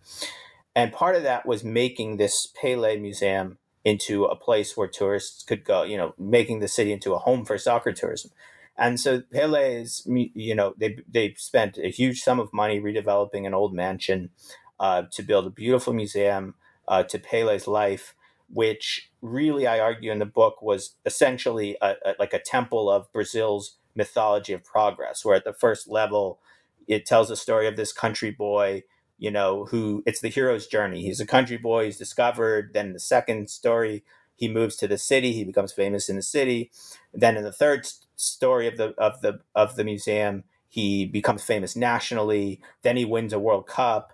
And 0.75 0.91
part 0.91 1.15
of 1.15 1.23
that 1.23 1.45
was 1.45 1.63
making 1.63 2.17
this 2.17 2.47
Pele 2.47 2.97
Museum 2.97 3.57
into 3.83 4.25
a 4.25 4.35
place 4.35 4.75
where 4.75 4.87
tourists 4.87 5.43
could 5.43 5.63
go, 5.63 5.83
you 5.83 5.97
know, 5.97 6.13
making 6.17 6.59
the 6.59 6.67
city 6.67 6.91
into 6.91 7.13
a 7.13 7.19
home 7.19 7.45
for 7.45 7.57
soccer 7.57 7.93
tourism. 7.93 8.31
And 8.77 8.99
so 8.99 9.21
Pele 9.21 9.75
is, 9.75 10.05
you 10.05 10.53
know, 10.53 10.73
they, 10.77 10.97
they 11.07 11.33
spent 11.37 11.77
a 11.77 11.89
huge 11.89 12.21
sum 12.21 12.39
of 12.39 12.51
money 12.51 12.81
redeveloping 12.81 13.45
an 13.45 13.53
old 13.53 13.73
mansion 13.73 14.31
uh, 14.79 15.03
to 15.11 15.23
build 15.23 15.47
a 15.47 15.49
beautiful 15.51 15.93
museum 15.93 16.55
uh, 16.87 17.03
to 17.03 17.19
Pele's 17.19 17.67
life, 17.67 18.15
which 18.49 19.09
really, 19.21 19.67
I 19.67 19.79
argue 19.79 20.11
in 20.11 20.19
the 20.19 20.25
book, 20.25 20.61
was 20.61 20.95
essentially 21.05 21.77
a, 21.81 21.95
a, 22.05 22.15
like 22.19 22.33
a 22.33 22.39
temple 22.39 22.89
of 22.89 23.11
Brazil's 23.11 23.77
mythology 23.95 24.53
of 24.53 24.63
progress, 24.63 25.25
where 25.25 25.35
at 25.35 25.45
the 25.45 25.53
first 25.53 25.87
level, 25.89 26.39
it 26.87 27.05
tells 27.05 27.31
a 27.31 27.35
story 27.35 27.67
of 27.67 27.75
this 27.77 27.91
country 27.93 28.31
boy 28.31 28.83
you 29.17 29.31
know, 29.31 29.65
who 29.65 30.03
it's 30.05 30.21
the 30.21 30.29
hero's 30.29 30.67
journey. 30.67 31.01
He's 31.03 31.19
a 31.19 31.25
country 31.25 31.57
boy, 31.57 31.85
he's 31.85 31.97
discovered. 31.97 32.71
Then 32.73 32.93
the 32.93 32.99
second 32.99 33.49
story, 33.49 34.03
he 34.35 34.47
moves 34.47 34.75
to 34.77 34.87
the 34.87 34.97
city, 34.97 35.31
he 35.31 35.43
becomes 35.43 35.71
famous 35.71 36.09
in 36.09 36.17
the 36.17 36.21
city. 36.21 36.71
Then 37.13 37.37
in 37.37 37.43
the 37.43 37.51
third 37.51 37.87
story 38.15 38.67
of 38.67 38.77
the 38.77 38.93
of 38.97 39.21
the 39.21 39.39
of 39.53 39.75
the 39.75 39.83
museum, 39.83 40.43
he 40.67 41.05
becomes 41.05 41.43
famous 41.43 41.75
nationally. 41.75 42.61
Then 42.81 42.97
he 42.97 43.05
wins 43.05 43.31
a 43.33 43.39
World 43.39 43.67
Cup 43.67 44.11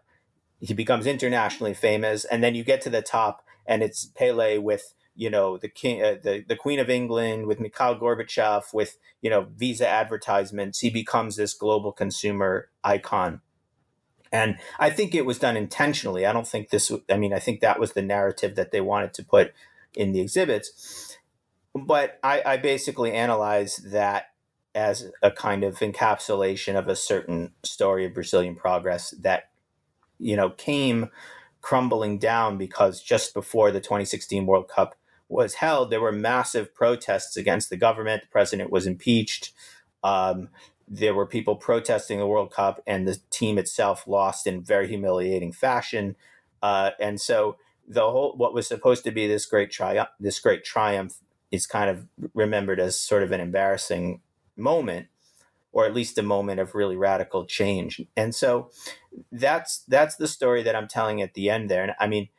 he 0.62 0.74
becomes 0.74 1.08
internationally 1.08 1.74
famous, 1.74 2.24
and 2.24 2.43
then 2.43 2.56
you 2.56 2.63
get 2.63 2.82
to 2.82 2.89
the 2.89 3.02
top, 3.02 3.43
and 3.65 3.82
it's 3.82 4.06
Pele 4.06 4.60
with 4.60 4.93
you 5.15 5.30
know 5.30 5.58
the 5.58 5.67
king, 5.67 6.02
uh, 6.02 6.15
the 6.21 6.45
the 6.47 6.56
Queen 6.56 6.80
of 6.80 6.89
England, 6.89 7.47
with 7.47 7.60
Mikhail 7.60 8.00
Gorbachev, 8.00 8.74
with 8.74 8.97
you 9.21 9.30
know 9.30 9.47
Visa 9.56 9.88
advertisements. 9.88 10.80
He 10.80 10.89
becomes 10.89 11.36
this 11.36 11.54
global 11.54 11.91
consumer 11.91 12.69
icon, 12.84 13.41
and 14.32 14.58
I 14.80 14.91
think 14.91 15.15
it 15.15 15.26
was 15.26 15.39
done 15.39 15.58
intentionally. 15.58 16.26
I 16.26 16.34
don't 16.34 16.47
think 16.47 16.69
this. 16.69 16.91
I 17.10 17.17
mean, 17.17 17.34
I 17.34 17.39
think 17.39 17.60
that 17.62 17.80
was 17.80 17.93
the 17.93 18.04
narrative 18.04 18.56
that 18.56 18.71
they 18.71 18.82
wanted 18.82 19.13
to 19.15 19.26
put 19.26 19.54
in 19.95 20.13
the 20.13 20.21
exhibits. 20.21 21.17
But 21.74 22.19
I, 22.21 22.41
I 22.45 22.58
basically 22.58 23.13
analyze 23.13 23.78
that 23.78 24.26
as 24.76 25.12
a 25.21 25.32
kind 25.32 25.63
of 25.63 25.80
encapsulation 25.80 26.78
of 26.78 26.88
a 26.88 26.95
certain 26.95 27.54
story 27.63 28.06
of 28.06 28.13
Brazilian 28.13 28.56
progress 28.56 29.12
that 29.21 29.51
you 30.21 30.36
know, 30.36 30.51
came 30.51 31.10
crumbling 31.62 32.17
down 32.17 32.57
because 32.57 33.01
just 33.01 33.34
before 33.34 33.71
the 33.71 33.79
2016 33.79 34.45
World 34.45 34.67
Cup 34.67 34.95
was 35.29 35.55
held, 35.55 35.89
there 35.89 36.01
were 36.01 36.12
massive 36.12 36.73
protests 36.73 37.38
against 37.38 37.69
the 37.69 37.77
government. 37.77 38.23
The 38.23 38.29
president 38.29 38.71
was 38.71 38.88
impeached. 38.88 39.51
Um, 40.03 40.49
there 40.88 41.13
were 41.13 41.25
people 41.25 41.55
protesting 41.55 42.19
the 42.19 42.27
World 42.27 42.51
Cup, 42.51 42.81
and 42.86 43.07
the 43.07 43.19
team 43.29 43.57
itself 43.57 44.07
lost 44.07 44.45
in 44.45 44.62
very 44.62 44.88
humiliating 44.88 45.53
fashion. 45.53 46.15
Uh, 46.62 46.91
and 46.99 47.19
so 47.19 47.55
the 47.88 48.01
whole 48.01 48.36
what 48.38 48.53
was 48.53 48.67
supposed 48.67 49.03
to 49.03 49.12
be 49.12 49.27
this 49.27 49.45
great 49.45 49.71
triumph 49.71 50.10
this 50.19 50.39
great 50.39 50.63
triumph 50.63 51.19
is 51.51 51.67
kind 51.67 51.89
of 51.89 52.07
remembered 52.34 52.79
as 52.79 52.97
sort 52.97 53.23
of 53.23 53.31
an 53.31 53.41
embarrassing 53.41 54.21
moment 54.55 55.07
or 55.71 55.86
at 55.86 55.93
least 55.93 56.17
a 56.17 56.23
moment 56.23 56.60
of 56.60 56.75
really 56.75 56.97
radical 56.97 57.45
change. 57.45 58.01
And 58.15 58.34
so 58.36 58.69
that's 59.31 59.84
that's 59.88 60.15
the 60.15 60.27
story 60.27 60.63
that 60.63 60.75
i'm 60.75 60.88
telling 60.88 61.21
at 61.21 61.34
the 61.34 61.49
end 61.49 61.69
there. 61.69 61.84
And 61.84 61.93
i 61.99 62.07
mean 62.07 62.29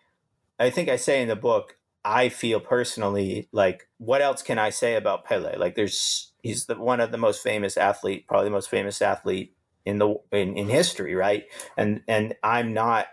i 0.59 0.71
think 0.71 0.89
i 0.89 0.97
say 0.97 1.21
in 1.23 1.29
the 1.29 1.37
book 1.37 1.77
i 2.05 2.29
feel 2.29 2.61
personally 2.61 3.49
like 3.53 3.89
what 3.99 4.23
else 4.23 4.43
can 4.43 4.59
i 4.59 4.71
say 4.71 4.95
about 4.95 5.25
pele? 5.25 5.57
Like 5.57 5.75
there's 5.75 6.33
he's 6.43 6.67
the 6.67 6.77
one 6.77 7.01
of 7.01 7.13
the 7.13 7.19
most 7.19 7.43
famous 7.43 7.77
athlete 7.77 8.27
probably 8.27 8.47
the 8.47 8.53
most 8.53 8.71
famous 8.71 9.03
athlete 9.03 9.55
in 9.85 9.99
the 9.99 10.15
in, 10.31 10.57
in 10.57 10.69
history 10.69 11.15
right? 11.15 11.45
And 11.77 12.03
and 12.09 12.35
i'm 12.43 12.73
not 12.73 13.07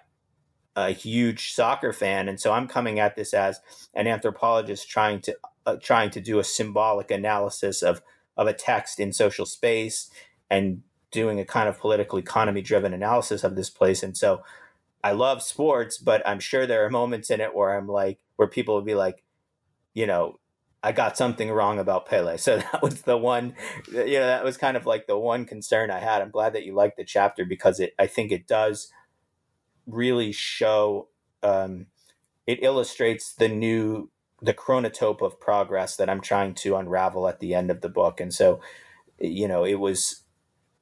a 0.75 0.91
huge 0.91 1.53
soccer 1.53 1.93
fan, 1.93 2.29
and 2.29 2.39
so 2.39 2.51
I'm 2.51 2.67
coming 2.67 2.99
at 2.99 3.15
this 3.15 3.33
as 3.33 3.59
an 3.93 4.07
anthropologist 4.07 4.89
trying 4.89 5.21
to 5.21 5.35
uh, 5.65 5.77
trying 5.81 6.09
to 6.11 6.21
do 6.21 6.39
a 6.39 6.43
symbolic 6.43 7.11
analysis 7.11 7.81
of 7.81 8.01
of 8.39 8.47
a 8.47 8.53
text 8.53 9.01
in 9.01 9.11
social 9.11 9.45
space 9.45 10.09
and 10.49 10.81
doing 11.11 11.39
a 11.39 11.45
kind 11.45 11.67
of 11.67 11.77
political 11.77 12.17
economy 12.17 12.61
driven 12.61 12.93
analysis 12.93 13.43
of 13.43 13.57
this 13.57 13.69
place. 13.69 14.01
And 14.01 14.15
so 14.15 14.41
I 15.03 15.11
love 15.11 15.43
sports, 15.43 15.97
but 15.97 16.25
I'm 16.25 16.39
sure 16.39 16.65
there 16.65 16.85
are 16.85 16.89
moments 16.89 17.29
in 17.29 17.41
it 17.41 17.53
where 17.53 17.77
I'm 17.77 17.87
like, 17.87 18.19
where 18.37 18.47
people 18.47 18.75
will 18.75 18.81
be 18.81 18.95
like, 18.95 19.23
you 19.93 20.07
know, 20.07 20.39
I 20.81 20.93
got 20.93 21.17
something 21.17 21.51
wrong 21.51 21.79
about 21.79 22.05
Pele. 22.05 22.37
So 22.37 22.57
that 22.71 22.81
was 22.81 23.01
the 23.01 23.17
one, 23.17 23.55
you 23.91 24.19
know, 24.19 24.27
that 24.27 24.45
was 24.45 24.55
kind 24.55 24.77
of 24.77 24.85
like 24.85 25.05
the 25.05 25.17
one 25.17 25.43
concern 25.43 25.91
I 25.91 25.99
had. 25.99 26.21
I'm 26.21 26.31
glad 26.31 26.53
that 26.53 26.63
you 26.63 26.73
liked 26.73 26.95
the 26.95 27.03
chapter 27.03 27.43
because 27.43 27.81
it, 27.81 27.93
I 27.99 28.07
think 28.07 28.31
it 28.31 28.47
does 28.47 28.89
really 29.85 30.31
show 30.31 31.09
um, 31.43 31.87
it 32.47 32.63
illustrates 32.63 33.33
the 33.33 33.49
new 33.49 34.09
the 34.41 34.53
chronotope 34.53 35.21
of 35.21 35.39
progress 35.39 35.95
that 35.97 36.09
I'm 36.09 36.21
trying 36.21 36.53
to 36.55 36.75
unravel 36.75 37.27
at 37.27 37.39
the 37.39 37.53
end 37.53 37.71
of 37.71 37.81
the 37.81 37.89
book. 37.89 38.19
And 38.19 38.33
so, 38.33 38.61
you 39.19 39.47
know, 39.47 39.63
it 39.63 39.79
was 39.79 40.23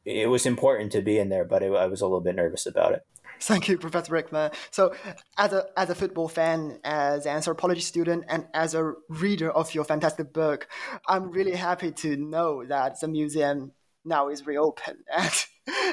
it 0.06 0.30
was 0.30 0.46
important 0.46 0.92
to 0.94 1.02
be 1.02 1.20
in 1.20 1.30
there, 1.30 1.44
but 1.44 1.62
it, 1.62 1.72
I 1.74 1.88
was 1.88 2.02
a 2.02 2.06
little 2.06 2.22
bit 2.22 2.36
nervous 2.36 2.66
about 2.66 2.94
it. 2.94 3.06
Thank 3.40 3.68
you, 3.68 3.78
Professor 3.78 4.14
Reichman. 4.14 4.54
So, 4.72 4.96
as 5.38 5.54
a 5.54 5.66
as 5.76 5.90
a 5.90 5.96
football 5.96 6.28
fan, 6.28 6.80
as 6.84 7.26
an 7.26 7.36
anthropology 7.36 7.82
student, 7.82 8.26
and 8.30 8.48
as 8.54 8.74
a 8.74 8.94
reader 9.10 9.52
of 9.52 9.74
your 9.76 9.84
fantastic 9.84 10.34
book, 10.34 10.68
I'm 11.08 11.32
really 11.32 11.56
happy 11.56 11.92
to 11.92 12.16
know 12.16 12.66
that 12.66 13.00
the 13.00 13.08
museum 13.08 13.74
now 14.06 14.30
is 14.30 14.46
reopened 14.46 15.04
and 15.16 15.46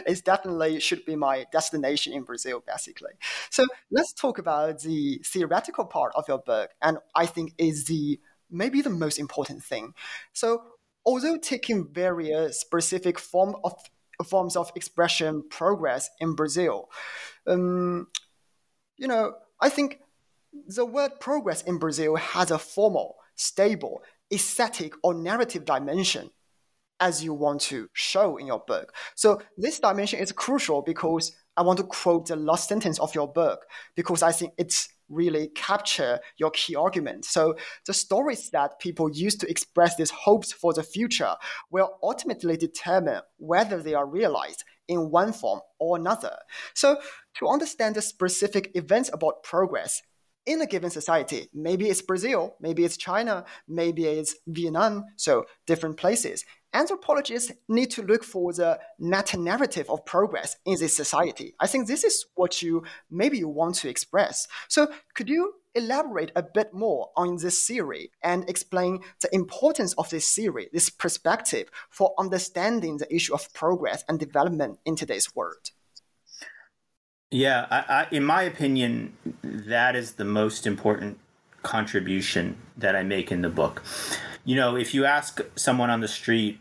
it 0.06 0.24
definitely 0.24 0.80
should 0.80 1.04
be 1.04 1.16
my 1.16 1.46
destination 1.52 2.12
in 2.12 2.22
Brazil, 2.22 2.62
basically. 2.66 3.12
So 3.50 3.66
let's 3.90 4.12
talk 4.12 4.38
about 4.38 4.80
the 4.80 5.20
theoretical 5.24 5.84
part 5.84 6.12
of 6.14 6.28
your 6.28 6.38
book, 6.38 6.70
and 6.80 6.98
I 7.14 7.26
think 7.26 7.54
is 7.58 7.86
the 7.86 8.20
maybe 8.50 8.82
the 8.82 8.90
most 8.90 9.18
important 9.18 9.64
thing. 9.64 9.94
So 10.32 10.62
although 11.04 11.36
taking 11.36 11.88
various 11.92 12.60
specific 12.60 13.18
form 13.18 13.56
of 13.64 13.74
forms 14.24 14.54
of 14.56 14.70
expression 14.76 15.42
progress 15.50 16.08
in 16.20 16.34
Brazil, 16.34 16.88
um, 17.46 18.08
you 18.96 19.08
know, 19.08 19.34
I 19.60 19.68
think 19.68 19.98
the 20.68 20.86
word 20.86 21.18
progress 21.18 21.62
in 21.62 21.78
Brazil 21.78 22.14
has 22.14 22.50
a 22.50 22.58
formal, 22.58 23.16
stable, 23.34 24.02
aesthetic, 24.32 24.94
or 25.02 25.14
narrative 25.14 25.64
dimension 25.64 26.30
as 27.00 27.22
you 27.22 27.34
want 27.34 27.60
to 27.60 27.88
show 27.92 28.36
in 28.36 28.46
your 28.46 28.62
book. 28.66 28.94
So 29.14 29.40
this 29.56 29.80
dimension 29.80 30.20
is 30.20 30.32
crucial 30.32 30.82
because 30.82 31.32
I 31.56 31.62
want 31.62 31.78
to 31.78 31.84
quote 31.84 32.26
the 32.26 32.36
last 32.36 32.68
sentence 32.68 32.98
of 32.98 33.14
your 33.14 33.32
book 33.32 33.66
because 33.94 34.22
I 34.22 34.32
think 34.32 34.54
it's 34.58 34.88
really 35.08 35.48
capture 35.54 36.18
your 36.36 36.50
key 36.50 36.74
argument. 36.74 37.24
So 37.24 37.56
the 37.86 37.94
stories 37.94 38.50
that 38.50 38.80
people 38.80 39.10
use 39.10 39.36
to 39.36 39.50
express 39.50 39.96
these 39.96 40.10
hopes 40.10 40.52
for 40.52 40.72
the 40.72 40.82
future 40.82 41.34
will 41.70 41.98
ultimately 42.02 42.56
determine 42.56 43.20
whether 43.36 43.82
they 43.82 43.94
are 43.94 44.06
realized 44.06 44.64
in 44.88 45.10
one 45.10 45.32
form 45.32 45.60
or 45.78 45.96
another. 45.96 46.36
So 46.74 46.98
to 47.34 47.48
understand 47.48 47.94
the 47.94 48.02
specific 48.02 48.70
events 48.74 49.10
about 49.12 49.42
progress, 49.42 50.02
in 50.46 50.60
a 50.60 50.66
given 50.66 50.90
society. 50.90 51.48
Maybe 51.54 51.88
it's 51.88 52.02
Brazil, 52.02 52.56
maybe 52.60 52.84
it's 52.84 52.96
China, 52.96 53.44
maybe 53.66 54.04
it's 54.04 54.34
Vietnam, 54.46 55.04
so 55.16 55.44
different 55.66 55.96
places 55.96 56.44
anthropologists 56.74 57.52
need 57.68 57.90
to 57.92 58.02
look 58.02 58.24
for 58.24 58.52
the 58.52 58.78
meta 58.98 59.38
narrative 59.38 59.88
of 59.88 60.04
progress 60.04 60.56
in 60.66 60.78
this 60.78 60.96
society. 60.96 61.54
I 61.60 61.66
think 61.66 61.86
this 61.86 62.04
is 62.04 62.26
what 62.34 62.60
you 62.60 62.82
maybe 63.10 63.38
you 63.38 63.48
want 63.48 63.76
to 63.76 63.88
express. 63.88 64.46
So, 64.68 64.88
could 65.14 65.28
you 65.28 65.54
elaborate 65.74 66.30
a 66.36 66.42
bit 66.42 66.72
more 66.72 67.10
on 67.16 67.36
this 67.36 67.66
theory 67.66 68.10
and 68.22 68.48
explain 68.48 69.00
the 69.22 69.34
importance 69.34 69.92
of 69.94 70.10
this 70.10 70.34
theory, 70.34 70.68
this 70.72 70.90
perspective, 70.90 71.70
for 71.90 72.14
understanding 72.18 72.98
the 72.98 73.14
issue 73.14 73.34
of 73.34 73.52
progress 73.52 74.04
and 74.08 74.18
development 74.18 74.78
in 74.84 74.96
today's 74.96 75.34
world? 75.34 75.70
Yeah, 77.30 77.66
I, 77.70 77.78
I, 77.88 78.06
in 78.12 78.24
my 78.24 78.42
opinion, 78.42 79.16
that 79.42 79.96
is 79.96 80.12
the 80.12 80.24
most 80.24 80.66
important 80.66 81.18
contribution 81.62 82.56
that 82.76 82.94
I 82.94 83.02
make 83.02 83.32
in 83.32 83.42
the 83.42 83.48
book. 83.48 83.82
You 84.44 84.54
know, 84.54 84.76
if 84.76 84.94
you 84.94 85.04
ask 85.04 85.40
someone 85.56 85.90
on 85.90 86.00
the 86.00 86.08
street 86.08 86.60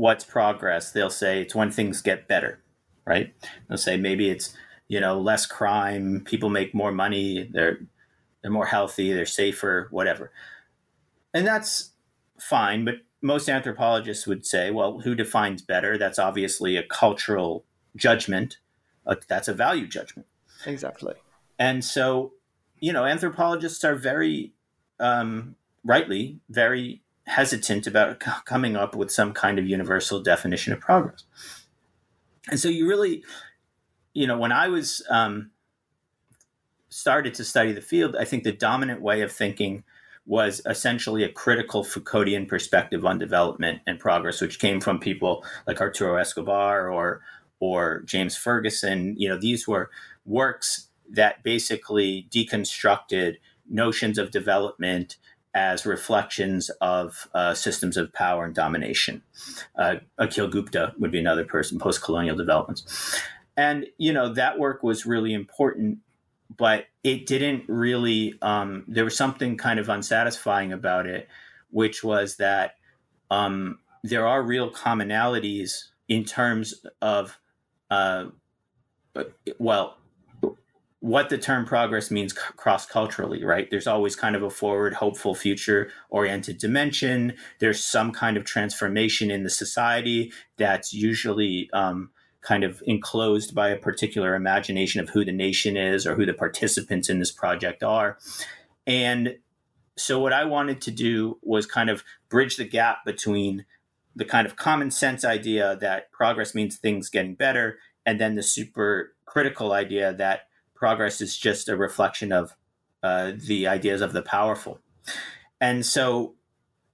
what's 0.00 0.24
progress, 0.24 0.92
they'll 0.92 1.10
say 1.10 1.42
it's 1.42 1.54
when 1.54 1.70
things 1.70 2.00
get 2.00 2.26
better, 2.26 2.58
right? 3.04 3.34
They'll 3.68 3.76
say 3.76 3.98
maybe 3.98 4.30
it's 4.30 4.54
you 4.88 4.98
know 4.98 5.20
less 5.20 5.44
crime, 5.44 6.22
people 6.24 6.48
make 6.48 6.74
more 6.74 6.90
money, 6.90 7.48
they're 7.52 7.80
they're 8.40 8.50
more 8.50 8.66
healthy, 8.66 9.12
they're 9.12 9.26
safer, 9.26 9.88
whatever, 9.90 10.32
and 11.34 11.46
that's 11.46 11.90
fine. 12.38 12.84
But 12.86 12.94
most 13.20 13.50
anthropologists 13.50 14.26
would 14.26 14.46
say, 14.46 14.70
well, 14.70 15.00
who 15.00 15.14
defines 15.14 15.60
better? 15.60 15.98
That's 15.98 16.18
obviously 16.18 16.76
a 16.76 16.82
cultural 16.82 17.66
judgment. 17.94 18.56
Uh, 19.06 19.16
that's 19.28 19.48
a 19.48 19.54
value 19.54 19.86
judgment. 19.86 20.26
Exactly. 20.64 21.14
And 21.58 21.84
so, 21.84 22.32
you 22.78 22.94
know, 22.94 23.04
anthropologists 23.04 23.84
are 23.84 23.94
very 23.94 24.54
um, 24.98 25.56
rightly 25.84 26.40
very 26.48 27.02
hesitant 27.30 27.86
about 27.86 28.22
c- 28.22 28.30
coming 28.44 28.76
up 28.76 28.94
with 28.94 29.10
some 29.10 29.32
kind 29.32 29.58
of 29.58 29.66
universal 29.66 30.20
definition 30.20 30.72
of 30.72 30.80
progress. 30.80 31.24
And 32.50 32.58
so 32.58 32.68
you 32.68 32.88
really, 32.88 33.22
you 34.12 34.26
know, 34.26 34.36
when 34.36 34.52
I 34.52 34.68
was 34.68 35.02
um, 35.08 35.50
started 36.88 37.34
to 37.34 37.44
study 37.44 37.72
the 37.72 37.80
field, 37.80 38.16
I 38.16 38.24
think 38.24 38.42
the 38.42 38.52
dominant 38.52 39.00
way 39.00 39.22
of 39.22 39.30
thinking 39.32 39.84
was 40.26 40.60
essentially 40.66 41.22
a 41.24 41.28
critical 41.28 41.84
Foucauldian 41.84 42.46
perspective 42.46 43.04
on 43.04 43.18
development 43.18 43.80
and 43.86 43.98
progress, 43.98 44.40
which 44.40 44.58
came 44.58 44.80
from 44.80 44.98
people 44.98 45.44
like 45.66 45.80
Arturo 45.80 46.16
Escobar 46.16 46.90
or 46.90 47.22
or 47.60 48.02
James 48.02 48.36
Ferguson. 48.36 49.14
You 49.18 49.28
know, 49.28 49.38
these 49.38 49.68
were 49.68 49.90
works 50.24 50.88
that 51.10 51.42
basically 51.42 52.26
deconstructed 52.30 53.36
notions 53.68 54.18
of 54.18 54.30
development 54.30 55.16
as 55.54 55.84
reflections 55.84 56.70
of 56.80 57.28
uh, 57.34 57.54
systems 57.54 57.96
of 57.96 58.12
power 58.12 58.44
and 58.44 58.54
domination. 58.54 59.22
Uh, 59.76 59.96
Akhil 60.18 60.50
Gupta 60.50 60.94
would 60.98 61.10
be 61.10 61.18
another 61.18 61.44
person, 61.44 61.78
post 61.78 62.02
colonial 62.02 62.36
developments. 62.36 63.20
And, 63.56 63.86
you 63.98 64.12
know, 64.12 64.32
that 64.34 64.58
work 64.58 64.82
was 64.82 65.06
really 65.06 65.34
important, 65.34 65.98
but 66.56 66.86
it 67.02 67.26
didn't 67.26 67.64
really, 67.68 68.34
um, 68.42 68.84
there 68.86 69.04
was 69.04 69.16
something 69.16 69.56
kind 69.56 69.80
of 69.80 69.88
unsatisfying 69.88 70.72
about 70.72 71.06
it, 71.06 71.28
which 71.70 72.04
was 72.04 72.36
that 72.36 72.76
um, 73.30 73.78
there 74.02 74.26
are 74.26 74.42
real 74.42 74.70
commonalities 74.70 75.88
in 76.08 76.24
terms 76.24 76.84
of, 77.02 77.38
uh, 77.90 78.26
well, 79.58 79.96
what 81.00 81.30
the 81.30 81.38
term 81.38 81.64
progress 81.64 82.10
means 82.10 82.32
cross 82.32 82.86
culturally, 82.86 83.42
right? 83.42 83.70
There's 83.70 83.86
always 83.86 84.14
kind 84.14 84.36
of 84.36 84.42
a 84.42 84.50
forward, 84.50 84.94
hopeful, 84.94 85.34
future 85.34 85.90
oriented 86.10 86.58
dimension. 86.58 87.34
There's 87.58 87.82
some 87.82 88.12
kind 88.12 88.36
of 88.36 88.44
transformation 88.44 89.30
in 89.30 89.42
the 89.42 89.50
society 89.50 90.30
that's 90.58 90.92
usually 90.92 91.70
um, 91.72 92.10
kind 92.42 92.64
of 92.64 92.82
enclosed 92.86 93.54
by 93.54 93.70
a 93.70 93.78
particular 93.78 94.34
imagination 94.34 95.00
of 95.00 95.08
who 95.08 95.24
the 95.24 95.32
nation 95.32 95.76
is 95.76 96.06
or 96.06 96.14
who 96.14 96.26
the 96.26 96.34
participants 96.34 97.08
in 97.08 97.18
this 97.18 97.32
project 97.32 97.82
are. 97.82 98.18
And 98.86 99.36
so, 99.96 100.18
what 100.18 100.34
I 100.34 100.44
wanted 100.44 100.82
to 100.82 100.90
do 100.90 101.38
was 101.42 101.66
kind 101.66 101.88
of 101.88 102.04
bridge 102.28 102.56
the 102.56 102.64
gap 102.64 103.04
between 103.06 103.64
the 104.14 104.24
kind 104.24 104.46
of 104.46 104.56
common 104.56 104.90
sense 104.90 105.24
idea 105.24 105.76
that 105.80 106.12
progress 106.12 106.54
means 106.54 106.76
things 106.76 107.08
getting 107.08 107.34
better 107.34 107.78
and 108.04 108.20
then 108.20 108.34
the 108.34 108.42
super 108.42 109.14
critical 109.24 109.72
idea 109.72 110.12
that 110.12 110.42
progress 110.80 111.20
is 111.20 111.36
just 111.36 111.68
a 111.68 111.76
reflection 111.76 112.32
of 112.32 112.56
uh, 113.02 113.32
the 113.36 113.68
ideas 113.68 114.00
of 114.00 114.14
the 114.14 114.22
powerful. 114.22 114.80
And 115.60 115.84
so 115.84 116.34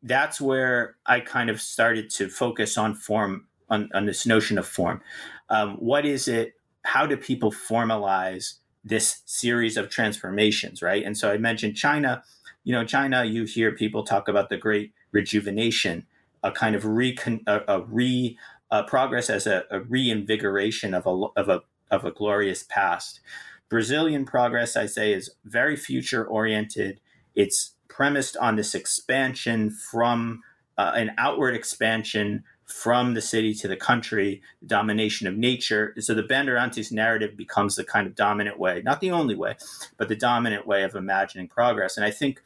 that's 0.03 0.41
where 0.41 0.97
I 1.07 1.20
kind 1.20 1.49
of 1.49 1.61
started 1.61 2.11
to 2.11 2.28
focus 2.28 2.76
on 2.76 2.95
form, 2.95 3.47
on, 3.70 3.89
on 3.95 4.07
this 4.07 4.26
notion 4.26 4.59
of 4.59 4.66
form. 4.66 5.01
Um, 5.49 5.76
what 5.76 6.05
is 6.05 6.26
it? 6.26 6.55
How 6.82 7.07
do 7.07 7.16
people 7.16 7.53
formalize 7.53 8.55
this 8.84 9.22
series 9.24 9.76
of 9.76 9.89
transformations, 9.89 10.82
right? 10.82 11.05
And 11.05 11.16
so 11.16 11.30
I 11.30 11.39
mentioned 11.39 11.76
China. 11.76 12.24
You 12.64 12.72
know, 12.72 12.84
China, 12.84 13.24
you 13.24 13.45
hear 13.45 13.70
people 13.72 14.03
talk 14.03 14.28
about 14.28 14.49
the 14.49 14.57
great 14.57 14.93
rejuvenation, 15.12 16.07
a 16.43 16.51
kind 16.51 16.74
of 16.74 16.84
recon, 16.84 17.41
a, 17.47 17.61
a 17.68 17.80
re 17.82 18.37
uh, 18.70 18.82
progress 18.82 19.30
as 19.30 19.47
a, 19.47 19.64
a, 19.70 19.80
reinvigoration 19.80 20.93
of 20.93 21.07
a 21.07 21.11
of 21.37 21.49
a 21.49 21.62
of 21.91 22.05
a 22.05 22.11
glorious 22.11 22.64
past. 22.68 23.20
Brazilian 23.69 24.25
progress, 24.25 24.77
I 24.77 24.87
say, 24.87 25.12
is 25.12 25.31
very 25.45 25.77
future 25.77 26.25
oriented. 26.25 27.01
It's 27.35 27.73
premised 27.89 28.37
on 28.37 28.57
this 28.57 28.75
expansion 28.75 29.71
from 29.71 30.43
uh, 30.79 30.93
an 30.95 31.12
outward 31.19 31.55
expansion 31.55 32.45
from 32.67 33.14
the 33.14 33.21
city 33.21 33.55
to 33.55 33.69
the 33.69 33.77
country, 33.77 34.43
the 34.61 34.67
domination 34.67 35.27
of 35.27 35.37
nature. 35.37 35.95
So 36.01 36.14
the 36.14 36.23
Bandeirantes 36.23 36.91
narrative 36.91 37.37
becomes 37.37 37.77
the 37.77 37.85
kind 37.85 38.07
of 38.07 38.14
dominant 38.14 38.59
way, 38.59 38.83
not 38.85 39.01
the 39.01 39.12
only 39.12 39.37
way, 39.37 39.57
but 39.97 40.09
the 40.09 40.17
dominant 40.17 40.67
way 40.67 40.83
of 40.83 40.95
imagining 40.95 41.49
progress. 41.49 41.97
And 41.97 42.05
I 42.05 42.11
think 42.11 42.43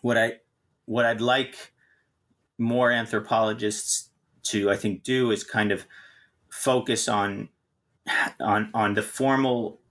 what 0.00 0.16
I 0.16 0.38
what 0.86 1.04
I'd 1.04 1.20
like 1.20 1.72
more 2.58 2.90
anthropologists 2.90 4.10
to 4.44 4.70
I 4.70 4.76
think 4.76 5.02
do 5.02 5.30
is 5.30 5.44
kind 5.44 5.72
of 5.72 5.84
focus 6.48 7.06
on 7.06 7.50
on 8.40 8.70
on 8.72 8.94
the 8.94 9.02
formal 9.02 9.81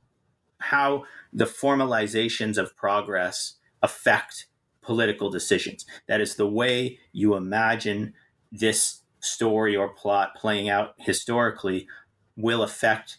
how 0.62 1.03
the 1.34 1.45
formalizations 1.45 2.57
of 2.57 2.76
progress 2.76 3.55
affect 3.82 4.45
political 4.82 5.30
decisions. 5.30 5.86
That 6.07 6.22
is 6.22 6.36
the 6.36 6.47
way 6.47 6.99
you 7.12 7.36
imagine 7.36 8.14
this 8.51 9.01
story 9.20 9.76
or 9.76 9.89
plot 9.89 10.36
playing 10.36 10.70
out 10.70 10.95
historically 10.97 11.88
will 12.36 12.64
affect 12.64 13.18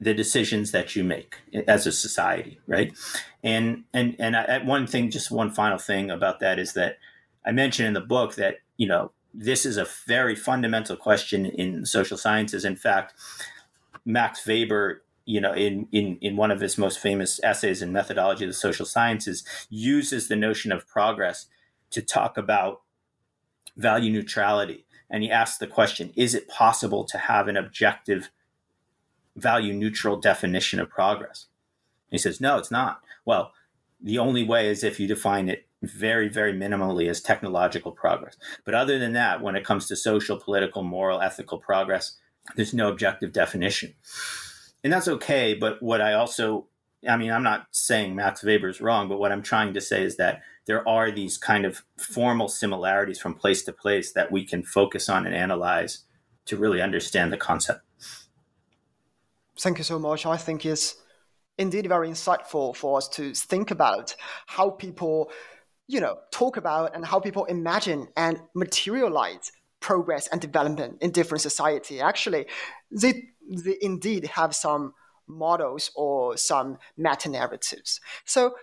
the 0.00 0.14
decisions 0.14 0.70
that 0.70 0.94
you 0.94 1.02
make 1.02 1.36
as 1.66 1.86
a 1.86 1.92
society, 1.92 2.58
right? 2.66 2.96
And 3.42 3.84
and 3.92 4.16
and 4.18 4.36
I, 4.36 4.58
one 4.64 4.86
thing, 4.86 5.10
just 5.10 5.30
one 5.30 5.50
final 5.50 5.78
thing 5.78 6.10
about 6.10 6.40
that 6.40 6.58
is 6.58 6.74
that 6.74 6.98
I 7.44 7.52
mentioned 7.52 7.88
in 7.88 7.94
the 7.94 8.00
book 8.00 8.36
that 8.36 8.58
you 8.76 8.86
know 8.86 9.12
this 9.34 9.66
is 9.66 9.76
a 9.76 9.88
very 10.06 10.36
fundamental 10.36 10.96
question 10.96 11.46
in 11.46 11.84
social 11.84 12.16
sciences. 12.16 12.64
In 12.64 12.76
fact, 12.76 13.14
Max 14.04 14.46
Weber, 14.46 15.02
you 15.28 15.42
know, 15.42 15.52
in 15.52 15.86
in 15.92 16.16
in 16.22 16.36
one 16.36 16.50
of 16.50 16.60
his 16.60 16.78
most 16.78 16.98
famous 16.98 17.38
essays 17.44 17.82
in 17.82 17.92
methodology 17.92 18.44
of 18.44 18.48
the 18.48 18.54
social 18.54 18.86
sciences, 18.86 19.44
uses 19.68 20.26
the 20.26 20.36
notion 20.36 20.72
of 20.72 20.88
progress 20.88 21.46
to 21.90 22.00
talk 22.00 22.38
about 22.38 22.80
value 23.76 24.10
neutrality. 24.10 24.86
And 25.10 25.22
he 25.22 25.30
asks 25.30 25.58
the 25.58 25.66
question 25.66 26.14
Is 26.16 26.34
it 26.34 26.48
possible 26.48 27.04
to 27.04 27.18
have 27.18 27.46
an 27.46 27.58
objective 27.58 28.30
value 29.36 29.74
neutral 29.74 30.16
definition 30.16 30.80
of 30.80 30.88
progress? 30.88 31.48
And 32.10 32.18
he 32.18 32.22
says, 32.22 32.40
No, 32.40 32.56
it's 32.56 32.70
not. 32.70 33.02
Well, 33.26 33.52
the 34.00 34.18
only 34.18 34.44
way 34.44 34.70
is 34.70 34.82
if 34.82 34.98
you 34.98 35.06
define 35.06 35.50
it 35.50 35.66
very, 35.82 36.30
very 36.30 36.54
minimally 36.54 37.06
as 37.10 37.20
technological 37.20 37.92
progress. 37.92 38.38
But 38.64 38.74
other 38.74 38.98
than 38.98 39.12
that, 39.12 39.42
when 39.42 39.56
it 39.56 39.64
comes 39.64 39.86
to 39.88 39.96
social, 39.96 40.40
political, 40.40 40.82
moral, 40.82 41.20
ethical 41.20 41.58
progress, 41.58 42.16
there's 42.56 42.72
no 42.72 42.88
objective 42.88 43.32
definition. 43.32 43.92
And 44.84 44.92
that's 44.92 45.08
okay. 45.08 45.54
But 45.54 45.82
what 45.82 46.00
I 46.00 46.14
also, 46.14 46.66
I 47.08 47.16
mean, 47.16 47.30
I'm 47.30 47.42
not 47.42 47.66
saying 47.70 48.14
Max 48.14 48.42
Weber 48.42 48.68
is 48.68 48.80
wrong, 48.80 49.08
but 49.08 49.18
what 49.18 49.32
I'm 49.32 49.42
trying 49.42 49.74
to 49.74 49.80
say 49.80 50.02
is 50.02 50.16
that 50.16 50.42
there 50.66 50.86
are 50.88 51.10
these 51.10 51.38
kind 51.38 51.64
of 51.64 51.82
formal 51.96 52.48
similarities 52.48 53.18
from 53.18 53.34
place 53.34 53.62
to 53.64 53.72
place 53.72 54.12
that 54.12 54.30
we 54.30 54.44
can 54.44 54.62
focus 54.62 55.08
on 55.08 55.26
and 55.26 55.34
analyze 55.34 56.04
to 56.46 56.56
really 56.56 56.80
understand 56.80 57.32
the 57.32 57.36
concept. 57.36 57.80
Thank 59.58 59.78
you 59.78 59.84
so 59.84 59.98
much. 59.98 60.26
I 60.26 60.36
think 60.36 60.64
it's 60.64 60.96
indeed 61.56 61.88
very 61.88 62.08
insightful 62.08 62.76
for 62.76 62.98
us 62.98 63.08
to 63.08 63.34
think 63.34 63.70
about 63.70 64.14
how 64.46 64.70
people, 64.70 65.30
you 65.88 66.00
know, 66.00 66.18
talk 66.30 66.56
about 66.56 66.94
and 66.94 67.04
how 67.04 67.18
people 67.18 67.44
imagine 67.46 68.08
and 68.16 68.40
materialize 68.54 69.50
progress 69.80 70.28
and 70.28 70.40
development 70.40 70.98
in 71.00 71.10
different 71.10 71.42
society. 71.42 72.00
Actually, 72.00 72.46
they, 72.90 73.30
they 73.48 73.76
indeed 73.80 74.26
have 74.26 74.54
some 74.54 74.94
models 75.26 75.90
or 75.94 76.36
some 76.36 76.78
meta 76.96 77.28
narratives. 77.28 78.00
So 78.24 78.54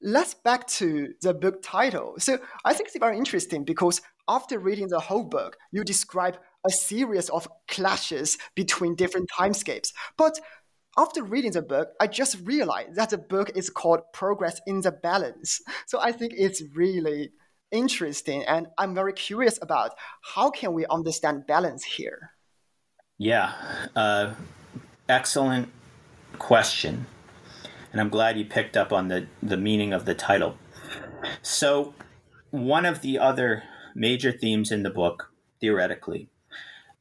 let's 0.00 0.34
back 0.34 0.66
to 0.66 1.14
the 1.22 1.34
book 1.34 1.62
title. 1.62 2.14
So 2.18 2.38
I 2.64 2.74
think 2.74 2.88
it's 2.88 2.98
very 2.98 3.16
interesting 3.16 3.64
because 3.64 4.00
after 4.28 4.58
reading 4.58 4.88
the 4.88 5.00
whole 5.00 5.24
book, 5.24 5.56
you 5.72 5.84
describe 5.84 6.38
a 6.66 6.70
series 6.70 7.30
of 7.30 7.48
clashes 7.68 8.36
between 8.54 8.94
different 8.94 9.30
timescapes. 9.38 9.92
But 10.16 10.38
after 10.96 11.22
reading 11.22 11.52
the 11.52 11.62
book, 11.62 11.90
I 12.00 12.08
just 12.08 12.38
realized 12.44 12.96
that 12.96 13.10
the 13.10 13.18
book 13.18 13.52
is 13.54 13.70
called 13.70 14.00
Progress 14.12 14.60
in 14.66 14.80
the 14.80 14.92
Balance. 14.92 15.60
So 15.86 16.00
I 16.00 16.12
think 16.12 16.34
it's 16.36 16.62
really 16.74 17.30
interesting 17.70 18.44
and 18.44 18.66
I'm 18.78 18.94
very 18.94 19.12
curious 19.12 19.58
about 19.62 19.92
how 20.22 20.50
can 20.50 20.72
we 20.72 20.86
understand 20.86 21.46
balance 21.46 21.84
here? 21.84 22.32
Yeah, 23.18 23.52
uh, 23.96 24.34
excellent 25.08 25.70
question 26.38 27.06
and 27.92 28.00
I'm 28.00 28.10
glad 28.10 28.38
you 28.38 28.44
picked 28.44 28.76
up 28.76 28.92
on 28.92 29.08
the, 29.08 29.26
the 29.42 29.56
meaning 29.56 29.92
of 29.92 30.04
the 30.04 30.14
title. 30.14 30.56
So, 31.42 31.94
one 32.50 32.86
of 32.86 33.00
the 33.00 33.18
other 33.18 33.64
major 33.94 34.30
themes 34.32 34.70
in 34.70 34.82
the 34.82 34.90
book, 34.90 35.32
theoretically, 35.60 36.28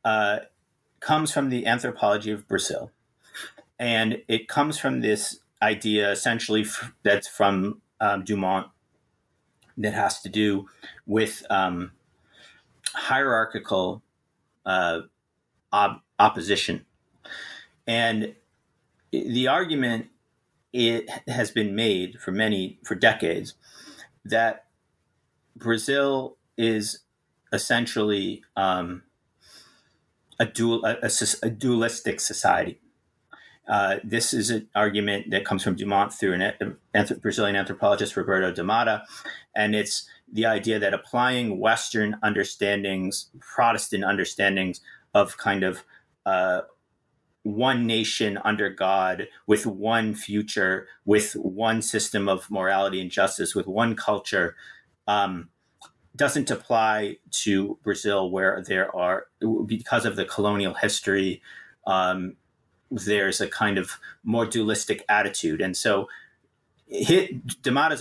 uh, 0.03 0.39
comes 0.99 1.31
from 1.31 1.49
the 1.49 1.65
anthropology 1.65 2.31
of 2.31 2.47
Brazil. 2.47 2.91
And 3.77 4.23
it 4.27 4.47
comes 4.47 4.79
from 4.79 5.01
this 5.01 5.39
idea 5.61 6.11
essentially 6.11 6.61
f- 6.61 6.93
that's 7.03 7.27
from 7.27 7.81
um, 7.99 8.23
Dumont 8.23 8.67
that 9.77 9.93
has 9.93 10.21
to 10.21 10.29
do 10.29 10.67
with 11.05 11.45
um, 11.49 11.91
hierarchical 12.93 14.01
uh, 14.65 15.01
op- 15.71 16.03
opposition. 16.19 16.85
And 17.85 18.35
the 19.11 19.47
argument 19.47 20.07
it 20.73 21.09
has 21.27 21.49
been 21.51 21.75
made 21.75 22.19
for 22.19 22.31
many 22.31 22.79
for 22.83 22.95
decades 22.95 23.53
that 24.25 24.65
Brazil 25.55 26.37
is 26.57 26.99
essentially 27.53 28.43
um, 28.55 29.03
a 30.39 30.45
dual 30.45 30.85
a, 30.85 30.97
a, 31.01 31.09
a 31.43 31.49
dualistic 31.49 32.19
society. 32.19 32.79
Uh, 33.67 33.97
this 34.03 34.33
is 34.33 34.49
an 34.49 34.69
argument 34.75 35.29
that 35.29 35.43
comes 35.43 35.61
from 35.61 35.75
Dumont 35.75 36.13
through 36.13 36.33
an 36.33 36.77
Brazilian 37.21 37.55
anthropologist 37.55 38.15
Roberto 38.15 38.53
DaMatta, 38.53 39.03
and 39.55 39.75
it's 39.75 40.07
the 40.31 40.45
idea 40.45 40.79
that 40.79 40.93
applying 40.93 41.59
Western 41.59 42.17
understandings, 42.23 43.29
Protestant 43.39 44.03
understandings 44.03 44.79
of 45.17 45.37
kind 45.37 45.63
of 45.63 45.83
uh, 46.25 46.61
one 47.43 47.87
nation 47.87 48.37
under 48.43 48.69
God, 48.69 49.27
with 49.47 49.65
one 49.65 50.13
future, 50.13 50.87
with 51.05 51.33
one 51.33 51.81
system 51.81 52.29
of 52.29 52.51
morality 52.51 53.01
and 53.01 53.09
justice, 53.09 53.55
with 53.55 53.67
one 53.67 53.95
culture, 53.95 54.55
um, 55.07 55.49
doesn't 56.15 56.51
apply 56.51 57.17
to 57.31 57.77
Brazil, 57.83 58.29
where 58.29 58.63
there 58.67 58.95
are, 58.95 59.27
because 59.65 60.05
of 60.05 60.15
the 60.15 60.25
colonial 60.25 60.73
history, 60.73 61.41
um, 61.85 62.35
there's 62.91 63.41
a 63.41 63.47
kind 63.47 63.77
of 63.77 63.99
more 64.23 64.45
dualistic 64.45 65.03
attitude. 65.09 65.61
And 65.61 65.75
so, 65.75 66.07
hit, 66.87 67.31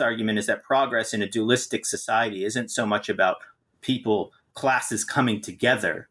argument 0.01 0.39
is 0.39 0.47
that 0.47 0.62
progress 0.62 1.14
in 1.14 1.23
a 1.23 1.29
dualistic 1.29 1.87
society 1.87 2.45
isn't 2.45 2.71
so 2.71 2.87
much 2.87 3.09
about 3.09 3.37
people, 3.81 4.33
classes 4.55 5.05
coming 5.05 5.41
together 5.41 6.09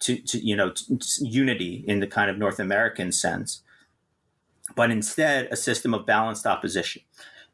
to, 0.00 0.16
to 0.16 0.38
you 0.38 0.56
know 0.56 0.70
to, 0.70 0.98
to 0.98 1.26
unity 1.26 1.84
in 1.86 2.00
the 2.00 2.06
kind 2.06 2.30
of 2.30 2.38
North 2.38 2.58
American 2.58 3.12
sense, 3.12 3.62
but 4.74 4.90
instead 4.90 5.48
a 5.50 5.56
system 5.56 5.94
of 5.94 6.06
balanced 6.06 6.46
opposition. 6.46 7.02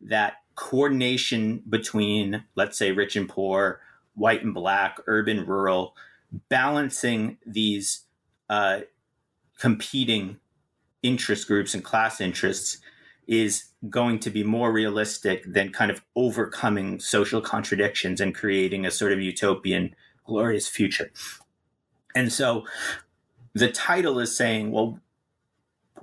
That 0.01 0.34
coordination 0.55 1.62
between 1.68 2.45
let's 2.55 2.78
say 2.78 2.92
rich 2.92 3.16
and 3.16 3.28
poor, 3.28 3.80
white 4.14 4.45
and 4.45 4.55
black, 4.55 4.99
urban, 5.07 5.47
rural, 5.47 5.95
balancing 6.49 7.38
these 7.47 8.03
uh, 8.49 8.80
competing 9.59 10.38
interest 11.03 11.47
groups 11.47 11.74
and 11.74 11.84
class 11.84 12.20
interests 12.20 12.78
is 13.26 13.64
going 13.88 14.18
to 14.18 14.30
be 14.30 14.42
more 14.42 14.72
realistic 14.72 15.45
than 15.51 15.72
kind 15.72 15.90
of 15.90 16.03
overcoming 16.14 17.01
social 17.01 17.40
contradictions 17.40 18.20
and 18.20 18.34
creating 18.34 18.84
a 18.84 18.90
sort 18.90 19.12
of 19.12 19.20
utopian 19.20 19.95
glorious 20.26 20.68
future 20.68 21.11
and 22.15 22.33
so 22.33 22.65
the 23.55 23.71
title 23.71 24.19
is 24.19 24.37
saying, 24.37 24.73
well, 24.73 25.01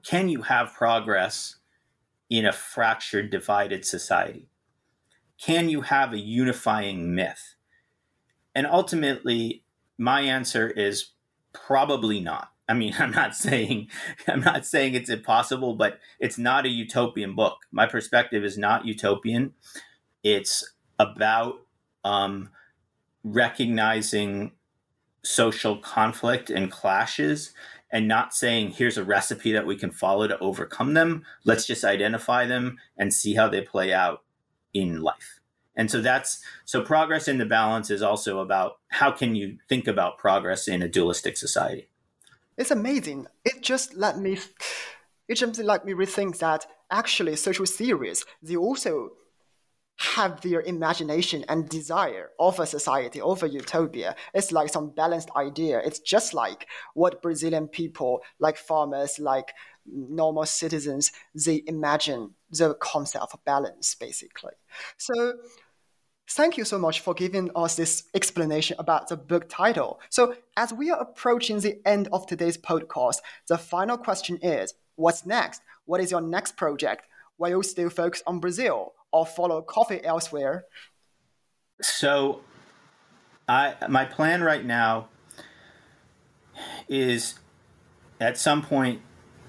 can 0.03 0.30
you 0.30 0.43
have 0.43 0.74
progress 0.74 1.57
in 2.30 2.45
a 2.45 2.53
fractured, 2.53 3.30
divided 3.30 3.86
society? 3.86 4.47
Can 5.38 5.70
you 5.70 5.82
have 5.82 6.14
a 6.14 6.20
unifying 6.20 7.14
myth? 7.14 7.55
And 8.55 8.68
ultimately, 8.68 9.64
my 9.97 10.22
answer 10.22 10.70
is 10.70 11.12
probably 11.53 12.20
not. 12.20 12.49
I 12.68 12.74
mean, 12.74 12.95
I'm 12.99 13.12
not 13.12 13.36
saying 13.36 13.89
I'm 14.28 14.41
not 14.41 14.66
saying 14.66 14.95
it's 14.95 15.09
impossible, 15.09 15.76
but 15.76 15.99
it's 16.20 16.38
not 16.38 16.66
a 16.66 16.70
utopian 16.70 17.36
book. 17.36 17.57
My 17.72 17.86
perspective 17.86 18.43
is 18.43 18.57
not 18.57 18.86
utopian. 18.86 19.53
It's 20.24 20.74
about 20.99 21.66
um, 22.03 22.49
recognizing 23.24 24.51
social 25.24 25.78
conflict 25.78 26.49
and 26.49 26.72
clashes 26.72 27.53
and 27.91 28.07
not 28.07 28.34
saying 28.34 28.72
here's 28.72 28.97
a 28.97 29.03
recipe 29.03 29.51
that 29.51 29.65
we 29.65 29.76
can 29.76 29.91
follow 29.91 30.28
to 30.28 30.39
overcome 30.39 30.93
them. 30.93 31.24
Let's 31.43 31.67
just 31.67 31.84
identify 31.84 32.45
them 32.45 32.80
and 32.97 33.13
see 33.13 33.36
how 33.36 33.49
they 33.49 33.61
play 33.61 33.93
out 33.93 34.24
in 34.74 35.01
life. 35.01 35.39
And 35.76 35.89
so 35.89 36.01
that's 36.01 36.43
so 36.65 36.82
progress 36.82 37.28
in 37.28 37.38
the 37.38 37.45
balance 37.45 37.89
is 37.89 38.01
also 38.01 38.39
about 38.39 38.80
how 38.89 39.11
can 39.11 39.36
you 39.36 39.57
think 39.69 39.88
about 39.88 40.17
progress 40.17 40.67
in 40.67 40.82
a 40.82 40.89
dualistic 40.89 41.38
society. 41.38 41.89
It's 42.57 42.72
amazing. 42.72 43.28
It 43.45 43.61
just 43.61 43.95
let 43.95 44.19
me 44.19 44.38
it 45.28 45.36
just 45.36 45.59
let 45.59 45.86
me 45.86 45.93
rethink 45.93 46.39
that 46.39 46.65
actually 46.89 47.36
social 47.38 47.65
theories 47.65 48.26
they 48.43 48.55
also 48.55 49.11
have 50.02 50.41
their 50.41 50.62
imagination 50.62 51.45
and 51.47 51.70
desire 51.70 52.32
of 52.39 52.60
a 52.60 52.66
society, 52.66 53.22
of 53.22 53.43
a 53.43 53.49
utopia. 53.49 54.16
It's 54.34 54.52
like 54.52 54.70
some 54.70 54.89
balanced 54.89 55.30
idea. 55.36 55.80
It's 55.80 55.99
just 55.99 56.34
like 56.34 56.68
what 56.95 57.22
Brazilian 57.22 57.68
people, 57.68 58.22
like 58.39 58.58
farmers, 58.58 59.20
like 59.20 59.54
normal 59.86 60.45
citizens, 60.45 61.12
they 61.36 61.62
imagine 61.68 62.32
the 62.49 62.74
concept 62.76 63.26
of 63.32 63.45
balance, 63.45 63.93
basically. 63.93 64.54
So 64.97 65.36
thank 66.30 66.58
you 66.58 66.66
so 66.66 66.80
much 66.80 66.99
for 67.02 67.14
giving 67.14 67.52
us 67.56 67.76
this 67.76 68.04
explanation 68.16 68.78
about 68.80 69.08
the 69.08 69.18
book 69.18 69.49
title. 69.49 69.99
So 70.10 70.36
as 70.58 70.74
we 70.74 70.89
are 70.89 70.99
approaching 70.99 71.60
the 71.60 71.80
end 71.86 72.08
of 72.12 72.26
today's 72.26 72.58
podcast, 72.58 73.18
the 73.47 73.58
final 73.58 73.97
question 73.97 74.38
is, 74.38 74.74
what's 74.95 75.28
next? 75.28 75.62
What 75.86 76.02
is 76.02 76.10
your 76.10 76.22
next 76.22 76.58
project? 76.58 77.08
Will 77.41 77.49
you 77.49 77.63
still 77.63 77.89
focus 77.89 78.23
on 78.25 78.39
Brazil? 78.39 78.93
or 79.11 79.25
follow 79.25 79.61
coffee 79.61 80.03
elsewhere? 80.03 80.65
So, 81.81 82.41
I 83.47 83.75
my 83.89 84.05
plan 84.05 84.43
right 84.43 84.65
now 84.65 85.09
is 86.87 87.35
at 88.19 88.37
some 88.37 88.61
point 88.61 89.01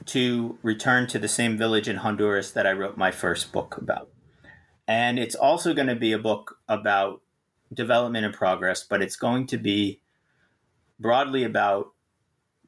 to 0.06 0.58
return 0.62 1.06
to 1.08 1.18
the 1.18 1.28
same 1.28 1.56
village 1.56 1.88
in 1.88 1.96
Honduras 1.96 2.50
that 2.52 2.66
I 2.66 2.72
wrote 2.72 2.96
my 2.96 3.10
first 3.10 3.52
book 3.52 3.76
about. 3.76 4.08
And 4.88 5.18
it's 5.18 5.34
also 5.34 5.74
going 5.74 5.86
to 5.86 5.94
be 5.94 6.12
a 6.12 6.18
book 6.18 6.58
about 6.68 7.20
development 7.72 8.24
and 8.24 8.34
progress, 8.34 8.82
but 8.82 9.00
it's 9.00 9.16
going 9.16 9.46
to 9.48 9.58
be 9.58 10.00
broadly 10.98 11.44
about 11.44 11.92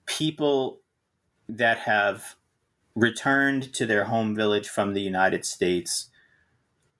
people 0.07 0.81
that 1.49 1.79
have 1.79 2.37
returned 2.95 3.73
to 3.75 3.87
their 3.87 4.05
home 4.05 4.35
village 4.35 4.69
from 4.69 4.95
the 4.95 5.01
United 5.01 5.45
States 5.45 6.11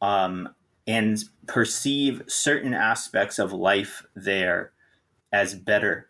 um, 0.03 0.49
and 0.87 1.25
perceive 1.47 2.23
certain 2.27 2.75
aspects 2.75 3.39
of 3.39 3.53
life 3.53 4.05
there 4.15 4.73
as 5.33 5.55
better 5.55 6.09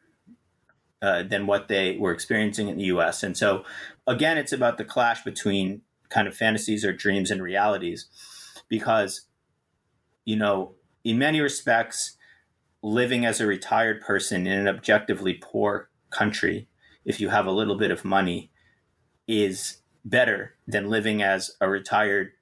uh, 1.03 1.23
than 1.23 1.47
what 1.47 1.69
they 1.69 1.97
were 1.99 2.13
experiencing 2.13 2.69
in 2.69 2.79
the 2.79 2.85
US. 2.85 3.23
And 3.23 3.37
so, 3.37 3.65
again, 4.07 4.39
it's 4.39 4.53
about 4.53 4.79
the 4.79 4.85
clash 4.85 5.23
between 5.23 5.83
kind 6.09 6.27
of 6.27 6.35
fantasies 6.35 6.85
or 6.85 6.93
dreams 6.93 7.31
and 7.31 7.43
realities 7.43 8.07
because, 8.69 9.23
you 10.25 10.37
know, 10.37 10.73
in 11.05 11.19
many 11.19 11.41
respects, 11.41 12.17
living 12.83 13.25
as 13.25 13.41
a 13.41 13.47
retired 13.47 14.01
person 14.01 14.47
in 14.47 14.59
an 14.59 14.69
objectively 14.69 15.35
poor 15.35 15.91
country, 16.11 16.69
if 17.05 17.21
you 17.21 17.29
have 17.29 17.47
a 17.47 17.53
little 17.53 17.77
bit 17.77 17.91
of 17.91 18.05
money, 18.05 18.51
is 19.27 19.79
better 20.05 20.55
than 20.67 20.91
living 20.91 21.23
as 21.23 21.53
a 21.61 21.69
retired 21.69 22.33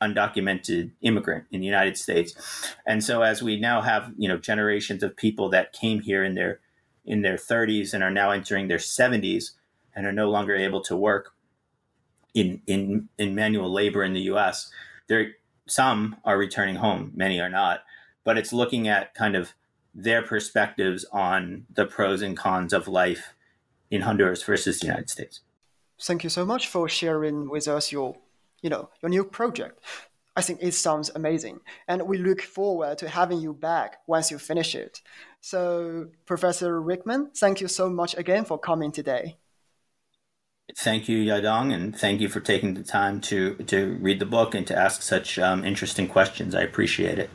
undocumented 0.00 0.92
immigrant 1.00 1.44
in 1.50 1.60
the 1.60 1.66
United 1.66 1.96
States. 1.96 2.34
And 2.86 3.02
so 3.02 3.22
as 3.22 3.42
we 3.42 3.58
now 3.58 3.80
have, 3.80 4.12
you 4.16 4.28
know, 4.28 4.38
generations 4.38 5.02
of 5.02 5.16
people 5.16 5.48
that 5.50 5.72
came 5.72 6.00
here 6.00 6.22
in 6.24 6.34
their 6.34 6.60
in 7.04 7.22
their 7.22 7.36
30s 7.36 7.94
and 7.94 8.04
are 8.04 8.10
now 8.10 8.30
entering 8.30 8.68
their 8.68 8.76
70s 8.76 9.52
and 9.96 10.06
are 10.06 10.12
no 10.12 10.28
longer 10.28 10.54
able 10.54 10.82
to 10.82 10.94
work 10.94 11.32
in 12.34 12.60
in 12.66 13.08
in 13.18 13.34
manual 13.34 13.72
labor 13.72 14.04
in 14.04 14.12
the 14.12 14.20
US, 14.32 14.70
there 15.08 15.32
some 15.66 16.16
are 16.24 16.38
returning 16.38 16.76
home, 16.76 17.12
many 17.14 17.40
are 17.40 17.48
not, 17.48 17.82
but 18.24 18.38
it's 18.38 18.52
looking 18.52 18.88
at 18.88 19.14
kind 19.14 19.34
of 19.34 19.54
their 19.94 20.22
perspectives 20.22 21.04
on 21.12 21.66
the 21.72 21.86
pros 21.86 22.22
and 22.22 22.36
cons 22.36 22.72
of 22.72 22.86
life 22.86 23.34
in 23.90 24.02
Honduras 24.02 24.42
versus 24.42 24.78
the 24.78 24.86
United 24.86 25.10
States. 25.10 25.40
Thank 26.00 26.24
you 26.24 26.30
so 26.30 26.44
much 26.44 26.68
for 26.68 26.88
sharing 26.88 27.50
with 27.50 27.68
us 27.68 27.90
your 27.92 28.16
you 28.62 28.70
know, 28.70 28.90
your 29.02 29.10
new 29.10 29.24
project. 29.24 29.80
I 30.36 30.40
think 30.40 30.60
it 30.62 30.72
sounds 30.72 31.10
amazing. 31.14 31.60
And 31.88 32.02
we 32.02 32.18
look 32.18 32.42
forward 32.42 32.98
to 32.98 33.08
having 33.08 33.40
you 33.40 33.52
back 33.52 33.98
once 34.06 34.30
you 34.30 34.38
finish 34.38 34.74
it. 34.74 35.00
So, 35.40 36.08
Professor 36.26 36.80
Reichman, 36.80 37.36
thank 37.36 37.60
you 37.60 37.68
so 37.68 37.90
much 37.90 38.16
again 38.16 38.44
for 38.44 38.58
coming 38.58 38.92
today. 38.92 39.36
Thank 40.76 41.08
you, 41.08 41.18
Yadong, 41.18 41.72
and 41.72 41.98
thank 41.98 42.20
you 42.20 42.28
for 42.28 42.40
taking 42.40 42.74
the 42.74 42.84
time 42.84 43.20
to, 43.22 43.54
to 43.54 43.96
read 44.00 44.20
the 44.20 44.26
book 44.26 44.54
and 44.54 44.66
to 44.66 44.76
ask 44.76 45.02
such 45.02 45.38
um, 45.38 45.64
interesting 45.64 46.06
questions. 46.06 46.54
I 46.54 46.60
appreciate 46.62 47.18
it. 47.18 47.30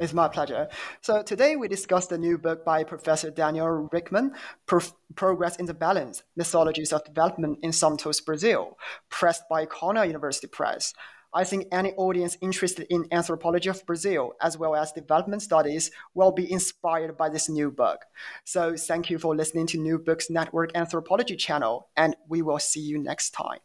It's 0.00 0.12
my 0.12 0.26
pleasure. 0.26 0.68
So 1.02 1.22
today 1.22 1.54
we 1.54 1.68
discussed 1.68 2.10
the 2.10 2.18
new 2.18 2.36
book 2.36 2.64
by 2.64 2.82
Professor 2.82 3.30
Daniel 3.30 3.88
Reichman, 3.92 4.34
Pro- 4.66 4.80
Progress 5.14 5.54
in 5.56 5.66
the 5.66 5.74
Balance, 5.74 6.24
Mythologies 6.34 6.92
of 6.92 7.04
Development 7.04 7.58
in 7.62 7.72
Santos, 7.72 8.20
Brazil, 8.20 8.76
pressed 9.08 9.44
by 9.48 9.66
Cornell 9.66 10.04
University 10.04 10.48
Press. 10.48 10.94
I 11.32 11.44
think 11.44 11.68
any 11.70 11.92
audience 11.92 12.36
interested 12.40 12.88
in 12.90 13.06
anthropology 13.12 13.68
of 13.68 13.86
Brazil 13.86 14.32
as 14.40 14.58
well 14.58 14.74
as 14.74 14.90
development 14.90 15.42
studies 15.42 15.92
will 16.12 16.32
be 16.32 16.50
inspired 16.50 17.16
by 17.16 17.28
this 17.28 17.48
new 17.48 17.70
book. 17.70 18.00
So 18.42 18.76
thank 18.76 19.10
you 19.10 19.18
for 19.18 19.36
listening 19.36 19.68
to 19.68 19.78
New 19.78 20.00
Books 20.00 20.28
Network 20.28 20.76
Anthropology 20.76 21.36
channel, 21.36 21.88
and 21.96 22.16
we 22.28 22.42
will 22.42 22.58
see 22.58 22.80
you 22.80 22.98
next 22.98 23.30
time. 23.30 23.60